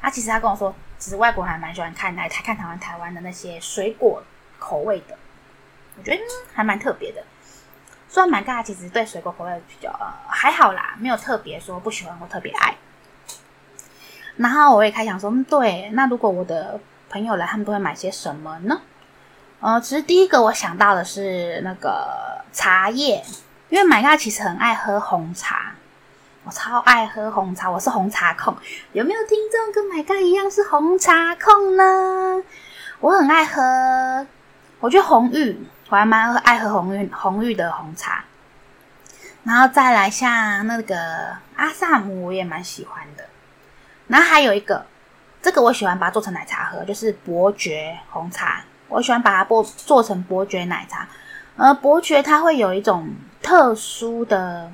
[0.00, 4.22] 啊、其实他跟我说，其实外国人还蛮喜欢看台台看台湾台湾的那些水果
[4.58, 5.16] 口味的，
[5.96, 6.20] 我觉得、
[6.52, 7.22] 还蛮特别的。
[8.08, 12.76] 虽然蛮尬，其实对水果口味比较呃还好啦，没有特别说不喜欢或特别爱。
[14.36, 18.80] 然后我也开想说，嗯，对，那如果我的朋友来，他们都会买些什么呢？
[19.60, 23.22] 呃，其实第一个我想到的是那个茶叶。
[23.74, 25.72] 因为 My 咖其实很爱喝红茶，
[26.44, 28.56] 我超爱喝红茶，我是红茶控。
[28.92, 32.40] 有没有听众跟 My 咖一样是红茶控呢？
[33.00, 34.24] 我很爱喝，
[34.78, 38.22] 我觉得红玉，我还蛮爱喝红玉红玉的红茶。
[39.42, 43.24] 然后再来像那个阿萨姆，我也蛮喜欢的。
[44.06, 44.86] 然后还有一个，
[45.42, 48.62] 这个我喜欢把它做成奶茶喝，就是伯爵红茶。
[48.86, 51.08] 我喜欢把它做做成伯爵奶茶。
[51.56, 53.08] 呃，伯爵它会有一种
[53.44, 54.72] 特殊的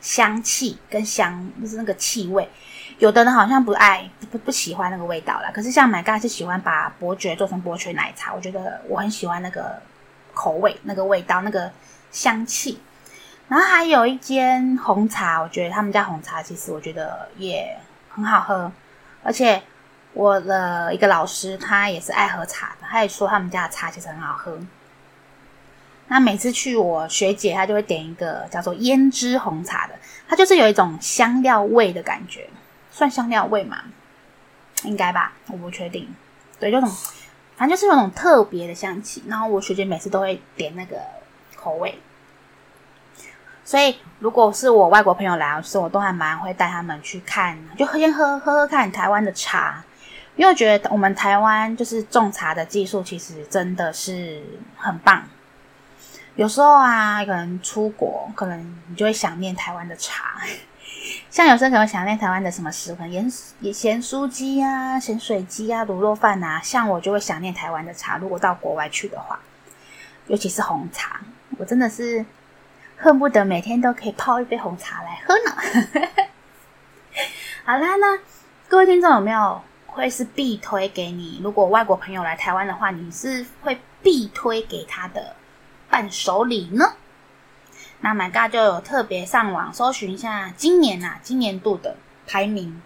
[0.00, 2.48] 香气跟香，就是那个气味。
[2.98, 5.50] 有的人好像不爱不不喜欢那个味道啦。
[5.52, 9.82] 可是像 My God 是喜欢把伯爵做成伯爵奶茶，我觉得我很喜欢那个
[10.32, 11.70] 口味、那个味道、那个
[12.12, 12.80] 香气。
[13.48, 17.76] 然后还有一间红茶，我觉得他们家红茶其实我觉得也
[18.08, 18.70] 很好喝。
[19.22, 19.60] 而且
[20.12, 24.56] 我的一个老师他也是爱喝茶的，他也说他们家的茶其实很好喝。
[26.08, 29.94] 那每次去我学姐，她就会点一个叫做胭脂红茶的，
[30.28, 32.48] 它就是有一种香料味的感觉，
[32.90, 33.78] 算香料味嘛？
[34.84, 36.08] 应该吧，我不确定。
[36.60, 36.88] 对，这种
[37.56, 39.24] 反正就是有种特别的香气。
[39.26, 40.96] 然后我学姐每次都会点那个
[41.56, 41.98] 口味，
[43.64, 49.82] 所以如果是我外国朋友来，的时候我都还蛮会带他们去看，就先喝喝喝看台湾的茶，
[50.36, 54.42] 因为我觉得我们台湾就是种茶的技术其实真的是
[54.76, 55.22] 很棒。
[56.36, 60.38] 有时候啊，可能出国，可能你就会想念台湾的茶。
[61.30, 63.30] 像有时候可能想念台湾的什么食物，盐
[63.72, 66.60] 咸酥鸡啊、咸水鸡啊、卤肉饭啊。
[66.62, 68.18] 像我就会想念台湾的茶。
[68.18, 69.40] 如果到国外去的话，
[70.26, 71.20] 尤其是红茶，
[71.56, 72.24] 我真的是
[72.98, 75.56] 恨不得每天都可以泡一杯红茶来喝呢。
[77.64, 78.18] 好啦，那
[78.68, 81.40] 各位听众有没有会是必推给你？
[81.42, 85.34] 如果外国朋友来台湾的话，你是会必推给他的？
[85.90, 86.92] 伴手礼呢？
[88.00, 92.80] 那 My God 就有特别上网搜寻一下今年啊，今年度的排名。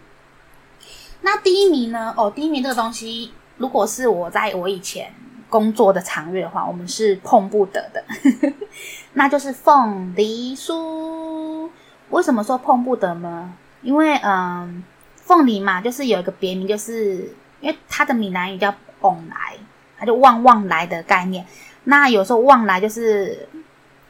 [1.22, 2.14] 那第一名呢？
[2.16, 5.12] 哦，第一名这个东西，如果是我在我以前
[5.48, 8.02] 工作的场域的话，我们是碰不得的，
[9.14, 11.68] 那就是凤梨酥。
[12.10, 13.52] 为什么说碰不得呢？
[13.82, 14.82] 因为嗯，
[15.16, 19.56] 凤梨嘛，就是有一个别名，就是因为它的闽南语叫“旺来”，
[19.98, 21.44] 它就旺旺来的概念。
[21.84, 23.48] 那有时候旺来就是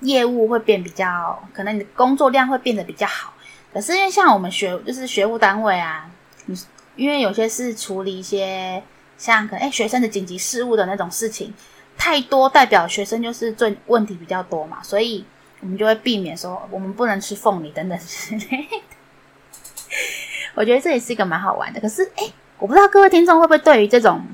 [0.00, 3.32] 业务会变比较，可能你的工作量会变得比较好。
[3.72, 6.10] 可是因为像我们学就是学务单位啊，
[6.46, 6.58] 你
[6.96, 8.82] 因为有些是处理一些
[9.16, 11.54] 像可能哎学生的紧急事务的那种事情
[11.96, 15.24] 太多，代表学生就是最问题比较多嘛，所以
[15.60, 18.82] 我们就会避免说我们不能吃凤梨等等之类的。
[20.54, 21.80] 我觉得这也是一个蛮好玩的。
[21.80, 22.24] 可是哎，
[22.58, 24.26] 我不知道各位听众会不会对于这种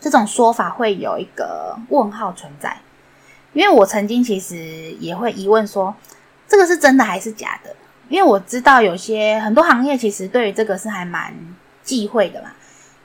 [0.00, 2.78] 这种说法会有一个问号存在，
[3.52, 4.56] 因为我曾经其实
[5.00, 5.94] 也会疑问说，
[6.46, 7.74] 这个是真的还是假的？
[8.08, 11.34] 因为我知道有些很多行业其实对于这个是还蛮
[11.82, 12.50] 忌讳的嘛，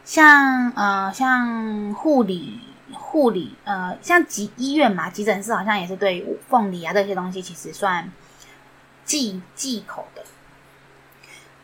[0.05, 2.59] 像呃像护理
[2.93, 8.09] 护理呃像急医院嘛，急诊室好像也是对凤梨啊这些东西其实算
[9.03, 10.23] 忌忌口的。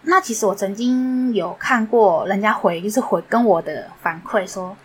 [0.02, 4.76] 那其实我曾经有看过人家回就是回跟我的反馈说，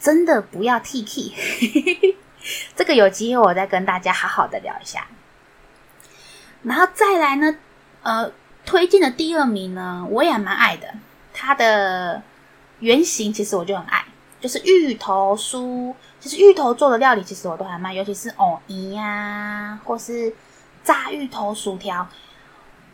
[0.00, 2.14] 真的不要 TK，
[2.74, 5.06] 这个有机会我再跟大家好好的聊一下，
[6.64, 7.56] 然后再来呢。
[8.02, 8.32] 呃，
[8.64, 10.94] 推荐的第二名呢，我也蛮爱的。
[11.34, 12.22] 它的
[12.78, 14.02] 原型其实我就很爱，
[14.40, 15.94] 就是芋头酥。
[16.18, 20.34] 其实芋头做的料理，其实我都还蛮，尤其是藕泥呀，或是
[20.82, 22.08] 炸芋头薯条。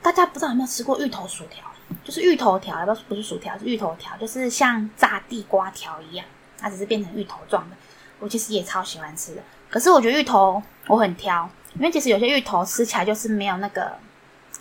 [0.03, 1.65] 大家不知道有没有吃过芋头薯条？
[2.03, 6.27] 就是芋头条，不不是薯条，是芋头条，就是像炸地瓜条一样，
[6.59, 7.77] 它只是变成芋头状的。
[8.19, 9.43] 我其实也超喜欢吃的。
[9.71, 13.97] 可是我觉得芋头我很挑，因为其实有些芋头吃起来就是没有那个。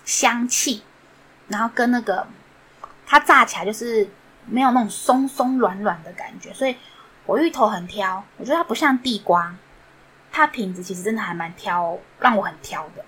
[0.04, 0.84] 香气，
[1.48, 2.28] 然后跟那个
[3.08, 4.08] 它炸起来就是
[4.46, 6.76] 没有那种松松软软的感觉，所以
[7.26, 9.56] 我芋头很挑，我觉得它不像地瓜，
[10.32, 13.04] 它品质其实真的还蛮挑，让我很挑的。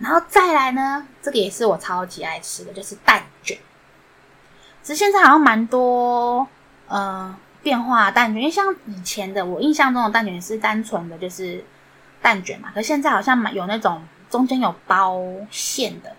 [0.00, 3.56] 然后再来呢，这个也是我超级爱吃的，就是蛋卷。
[4.82, 6.48] 其实现在好像蛮多
[6.88, 11.64] 呃变化蛋卷，因为像以前的我印象中的蛋卷是单纯的就是
[12.20, 14.02] 蛋卷嘛，可是现在好像有那种。
[14.30, 16.14] 中间有包馅的，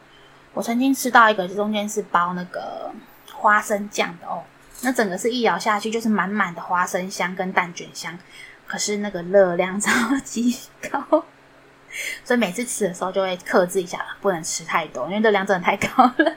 [0.55, 2.91] 我曾经吃到一个中间是包那个
[3.31, 4.41] 花生酱的哦，
[4.81, 8.17] 那整个是一咬下去就是满满的花生香跟蛋卷香，
[8.65, 9.91] 可是那个热量超
[10.23, 10.57] 级
[10.89, 10.99] 高，
[12.25, 16.33] 所以每次吃的时候就会克制一下，不能吃太多，因为热量真的太高了。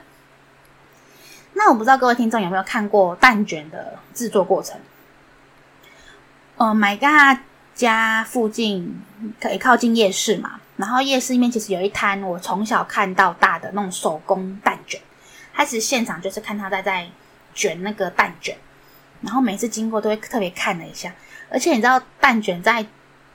[1.53, 4.79] 那我不知道各位听众有没有看过蛋卷的制作过程？
[6.57, 7.43] 呃，My God。
[7.75, 9.01] 家附近
[9.41, 15.01] 可以靠近夜市嘛，然后夜市里面其实有一摊我从小看到大的那种手工蛋卷，
[15.55, 17.09] 开始现场就是看他在在
[17.55, 18.55] 卷那个蛋卷，
[19.21, 21.11] 然后每次经过都会特别看了一下，
[21.49, 22.85] 而且你知道蛋卷在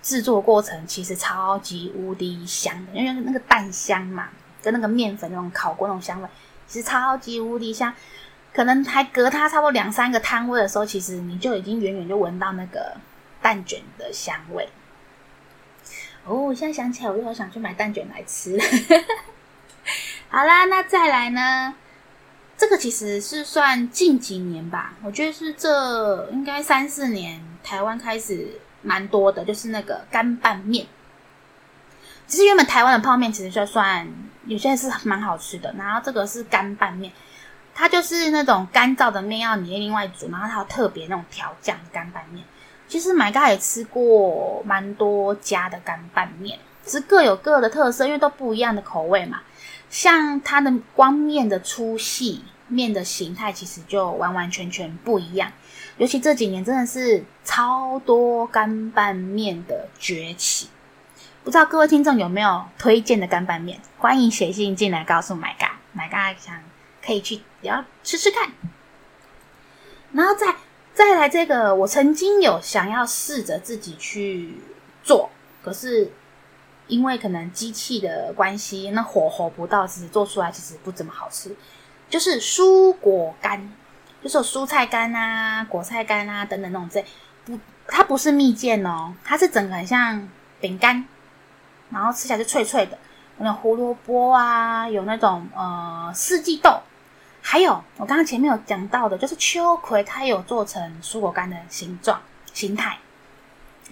[0.03, 4.29] 制作过程其实超级无敌香，因为那个蛋香嘛，
[4.63, 6.29] 跟那个面粉那种烤过那种香味，
[6.69, 7.93] 其实超级无敌香，
[8.53, 12.97] 可能还隔它差不多两三个摊位的时候，其实你就已经远远就闻到那个。
[13.41, 14.69] 蛋卷的香味
[16.25, 18.59] 哦，我现在想起来，我又好想去买蛋卷来吃。
[20.29, 21.73] 好啦，那再来呢？
[22.57, 30.85] 这个其实是算近几年吧，我觉得是这应该三四年台湾开始蛮多的，就是那个干拌面。
[32.27, 34.05] 其实原本台湾的泡面其实就算
[34.49, 37.13] 有些是蛮好吃的，然后这个是干拌面，
[37.75, 42.45] 它就是那种干燥的面要你另外煮，然后它有特别那种调酱干拌面。
[42.89, 49.43] 其实买嘎也吃过蛮多家的干拌面，只是各有各的特色，因为都不一样的口味嘛。
[49.91, 55.53] 像它的光面的粗细、面的形态，其实就完完全全不一样。
[55.99, 60.69] 尤其这几年真的是超多干拌面的崛起，
[61.49, 63.81] 不知道各位听众有没有推荐的干拌面？
[63.97, 66.55] 欢迎写信进来告诉买嘎，买嘎想
[67.03, 68.51] 可以去也要吃吃看，
[70.13, 70.55] 然后再。
[70.93, 74.57] 再来这个，我曾经有想要试着自己去
[75.03, 75.31] 做，
[75.63, 76.13] 可是
[76.87, 81.57] 因为可能机器的关系，那火候不到，其实做出来其实不怎么好吃。
[82.11, 83.73] 就是蔬果干，
[84.23, 87.03] 就是蔬菜干啊、果菜干啊等等那种这
[87.47, 90.29] 不，它不是蜜饯哦，它是整个很像
[90.61, 91.07] 饼干，
[91.91, 92.99] 然后吃起来是脆脆的，
[93.39, 96.81] 有那胡萝卜啊，有那种呃四季豆。
[97.41, 102.21] 还有，我刚刚前面有讲到的，就是秋葵，它有做成蔬果干的形状、
[102.53, 102.99] 形态，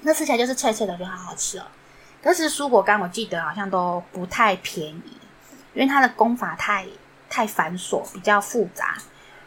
[0.02, 1.64] 那吃起来就是脆脆的，就好好吃哦。
[2.20, 5.16] 但是蔬果干，我记得好像都不太便宜，
[5.72, 6.84] 因为它的工法太
[7.30, 8.96] 太繁琐，比较复杂。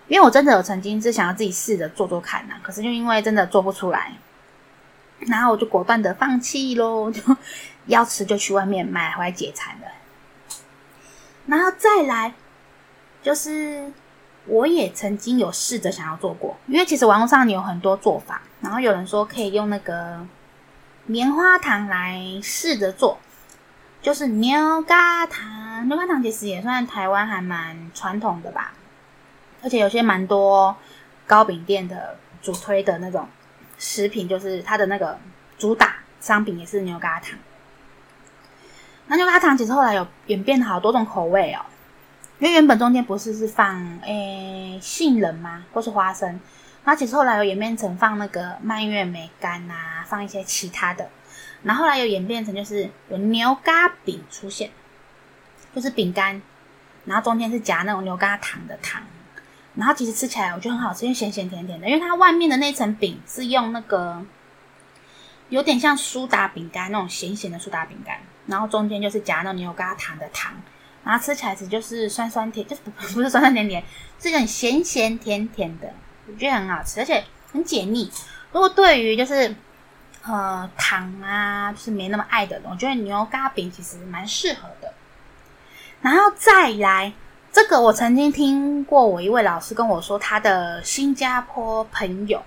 [0.08, 4.14] 因为我真的有曾经是想要自己试着做做看呐，可是就因为真的做不出来，
[5.20, 7.22] 然后我就果断的放弃喽，就
[7.90, 9.88] 要吃就去外面买回来解馋了。
[11.46, 12.34] 然后再来。
[13.22, 13.92] 就是
[14.46, 20.26] 我也曾经有试着想要做过，因为其实网络上有很多做法，然后有人说可以用那个
[21.06, 23.20] 棉花糖来试着做，
[24.02, 28.72] 就是牛轧糖牛轧糖其实也算台湾还蛮传统的吧，
[29.62, 30.74] 而且有些蛮多
[31.28, 33.28] 糕饼店的主推的那种
[33.78, 35.20] 食品，就是它的那个
[35.58, 37.38] 主打商品也是牛轧糖。
[39.12, 41.66] 那牛轧糖其实后来有演变好多种口味哦，
[42.38, 46.40] 因为原本中间不是是放诶杏仁吗，或是花生，
[46.84, 51.10] 那其实后来有演变成放那个蔓越莓干啊，放一些其他的，
[51.64, 54.70] 然后后来有演变成就是有牛轧饼出现，
[55.74, 56.40] 就是饼干，
[57.06, 59.02] 然后中间是夹那种牛轧糖的糖，
[59.74, 64.24] 然后其实吃起来我觉得很好吃，因为咸咸甜甜的，因为它外面的那层饼是用那个
[65.50, 68.20] 有点像苏打饼干那种咸咸的苏打饼干。
[68.50, 70.52] 然后中间就是夹那牛轧糖的糖，
[71.04, 72.82] 然后吃起来是就是酸酸甜，就是
[73.14, 73.84] 不是酸酸甜甜，
[74.20, 75.94] 是种咸咸甜甜的，
[76.28, 78.12] 我觉得很好吃，而且很解腻。
[78.52, 79.56] 如果对于就是
[80.24, 84.94] 呃糖啊，就是没那么爱的人，我觉得牛轧饼其实蛮适合的。
[86.02, 87.14] 然后再来
[87.52, 92.44] 这个，我曾经听过我一位老师跟我说，他的新加坡朋友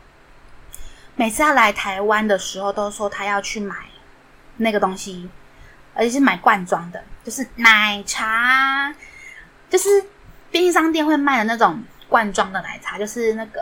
[1.14, 3.76] 每次他来台湾的时候，都说他要去买
[4.56, 5.28] 那个东西。
[5.94, 8.94] 而且是买罐装的，就是奶茶，
[9.68, 9.88] 就是
[10.50, 13.60] 便利商店会卖的那种罐装的奶茶，就是那个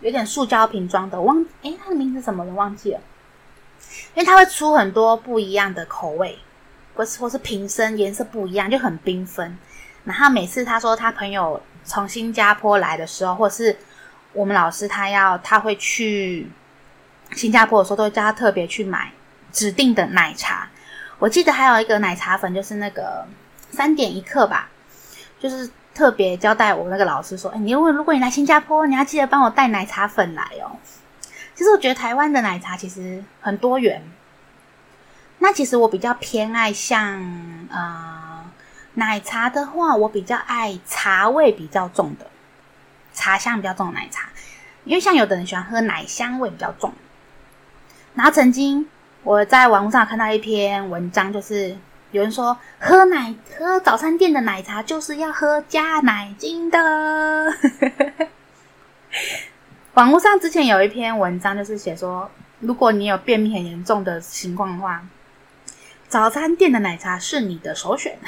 [0.00, 1.20] 有点塑胶瓶装的。
[1.20, 3.00] 我忘，诶，它的名字什么我忘记了，
[4.14, 6.38] 因为它会出很多不一样的口味，
[6.94, 9.56] 或是或是瓶身颜色不一样，就很缤纷。
[10.04, 13.76] 然后每次他说他朋友从新加坡来的时候，或是
[14.32, 16.50] 我们老师他要他会去
[17.36, 19.12] 新加坡的时候，都会叫他特别去买
[19.52, 20.68] 指定的奶茶。
[21.22, 23.24] 我记得还有一个奶茶粉，就是那个
[23.70, 24.68] 三点一刻吧，
[25.38, 30.74] 就是特别交代我那个老师说：“哎，你如果如果你来新加坡，你要记得帮我带奶茶粉来哦。”
[31.54, 34.02] 其实我觉得台湾的奶茶其实很多元。
[35.38, 37.22] 那其实我比较偏爱像
[37.70, 38.44] 呃
[38.94, 42.26] 奶茶的话，我比较爱茶味比较重的，
[43.14, 44.28] 茶香比较重的奶茶，
[44.82, 46.92] 因为像有的人喜欢喝奶香味比较重。
[48.16, 48.88] 然后曾经。
[49.24, 51.76] 我在网络上看到一篇文章，就是
[52.10, 57.54] 有人说喝奶喝早餐店的奶茶就是要喝加奶精的。
[59.94, 65.06] 网络上之前有一篇文章，就是写说，如果你有便秘很严重的情况的话，
[66.08, 68.18] 早餐店的奶茶是你的首选，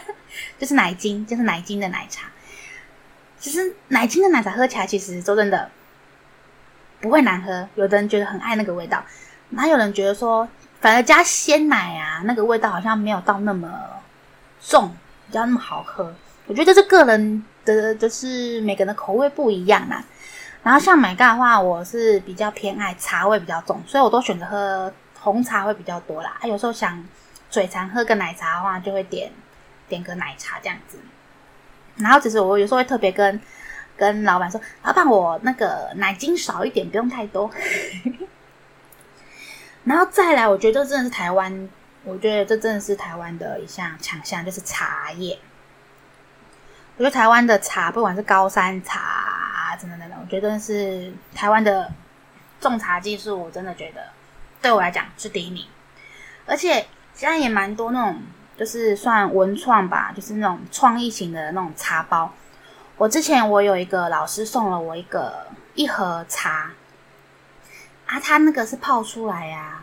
[0.58, 2.28] 就是奶精，就是奶精的奶茶。
[3.38, 5.70] 其实奶精的奶茶喝起来，其实说真的
[7.00, 9.02] 不会难喝，有的人觉得很爱那个味道。
[9.52, 10.46] 哪有人觉得说，
[10.80, 13.70] 反而加鲜奶啊，那个味道好像没有到那么
[14.60, 14.88] 重，
[15.26, 16.12] 比较那么好喝。
[16.46, 20.02] 我觉得这是个人的，就是每个人的口味不一样啦。
[20.62, 26.36] 然后像买咖的话，我是比较偏爱茶味比较重，所以我都选择喝红茶会比较多啦。
[26.40, 27.04] 啊，有时候想
[27.50, 29.30] 嘴馋喝个奶茶的话，就会点
[29.88, 30.98] 点个奶茶这样子。
[31.96, 33.40] 然后其实我有时候会特别跟
[33.96, 37.50] 跟老板说，老板我那个奶精少一点，不用太多。
[39.84, 41.68] 然后再来，我觉得这真的是台湾，
[42.04, 45.36] 我觉得这真的是台湾的一项强项，就是茶叶。
[46.96, 51.90] 我觉得台湾的茶，不管是高山茶，等等等等，我觉得是台湾的
[52.60, 54.02] 种茶技术，我真的觉得
[54.60, 55.66] 对我来讲是第一名。
[56.46, 58.22] 而且现在也蛮多那种，
[58.56, 62.32] 就是算文创吧，就是那种创意型的那种茶包。
[62.96, 66.70] 我之前我有一个老师送了我一个一盒茶。
[68.12, 69.80] 啊，它那个是泡出来呀、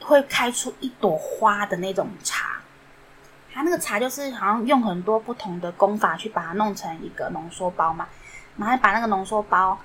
[0.00, 2.60] 会开出一朵花的那种茶。
[3.52, 8.06] 它那个茶就是好像用很多不同的功法去把它弄成一个浓缩包嘛，
[8.56, 9.76] 然后把那个浓缩包，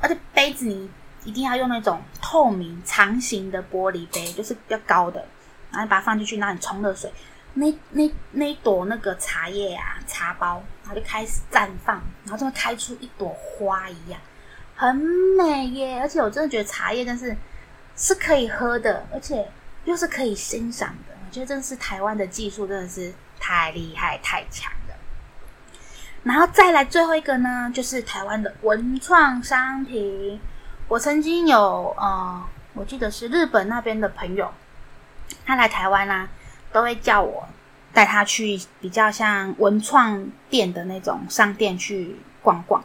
[0.00, 0.90] 而且杯子你
[1.24, 5.22] 一定要用那种透明长形的玻璃杯，就是比较高的，
[5.70, 7.12] 然后把它放进去，然后你冲热水，
[7.52, 14.18] 那那那一朵那个茶叶啊，茶包，然后就开始绽放，然后就会开出一朵花一样。
[14.76, 14.96] 很
[15.36, 17.36] 美耶，而且我真的觉得茶叶真是
[17.96, 19.48] 是可以喝的，而且
[19.84, 21.14] 又是可以欣赏的。
[21.26, 24.94] 我觉得真的是台湾的技术真的是太厉害、太强了。
[26.22, 30.40] 然后再来最后一个呢，就是台湾的文创商品。
[30.88, 34.52] 我曾经有呃，我记得是日本那边的朋友，
[35.46, 36.28] 他来台湾啊，
[36.72, 37.48] 都会叫我
[37.92, 42.82] 带他去比较像文创店的那种商店去逛逛。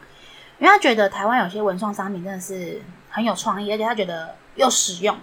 [0.59, 5.17] 因为他觉得台湾有些文创商品真的是很有创意，而且他觉得又实用。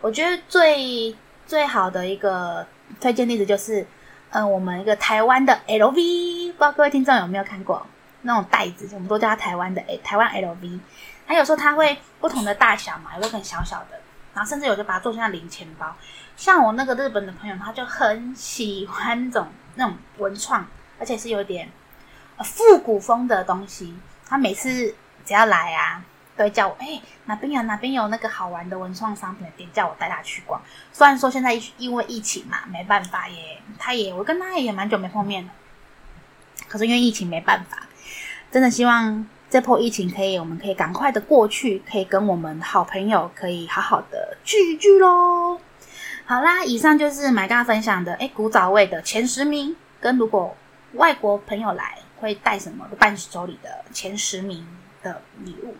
[0.00, 1.14] 我觉得最
[1.46, 2.66] 最好的一个
[2.98, 3.86] 推荐例子就是，
[4.30, 7.86] 呃，我们一个台湾的 LV，不知道各位听众有没有看过
[8.22, 8.88] 那种袋子？
[8.94, 10.80] 我们都叫它台湾的诶台湾 LV。
[11.26, 14.00] 它有时候它会不同的大小嘛，有个很小小的，
[14.34, 15.94] 然后甚至有就把它做成像零钱包。
[16.36, 20.66] 像我那个日本的朋友，他就很喜欢那种那种文创，
[20.98, 21.70] 而且是有点
[22.42, 23.94] 复古风的东西。
[24.30, 26.02] 他每次只要来啊，
[26.36, 30.62] 都会叫我，哎、哪边有哪边有那个好玩的文创商品的店，叫我带他去逛。
[30.92, 35.50] 虽然说现在因为疫情嘛，没办法耶，他也我跟他也蛮久没碰面了。
[36.68, 37.82] 可是因为疫情没办法，
[38.52, 45.60] 真的希望这波疫情可以，我们可以赶快的过去，可以跟我们好朋友可以好好的聚一聚喽。
[46.24, 50.56] 好啦，以上就是 My 嘎分享的，诶，古早味的前十名，跟如果
[50.92, 54.66] 外国朋友来会带什么伴手礼的前十名
[55.02, 55.76] 的礼物。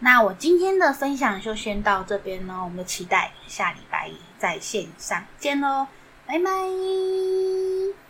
[0.00, 5.86] 那我今天的分享就先到这边喽，我们期待下礼拜一在线上见喽，
[6.26, 8.03] 拜拜。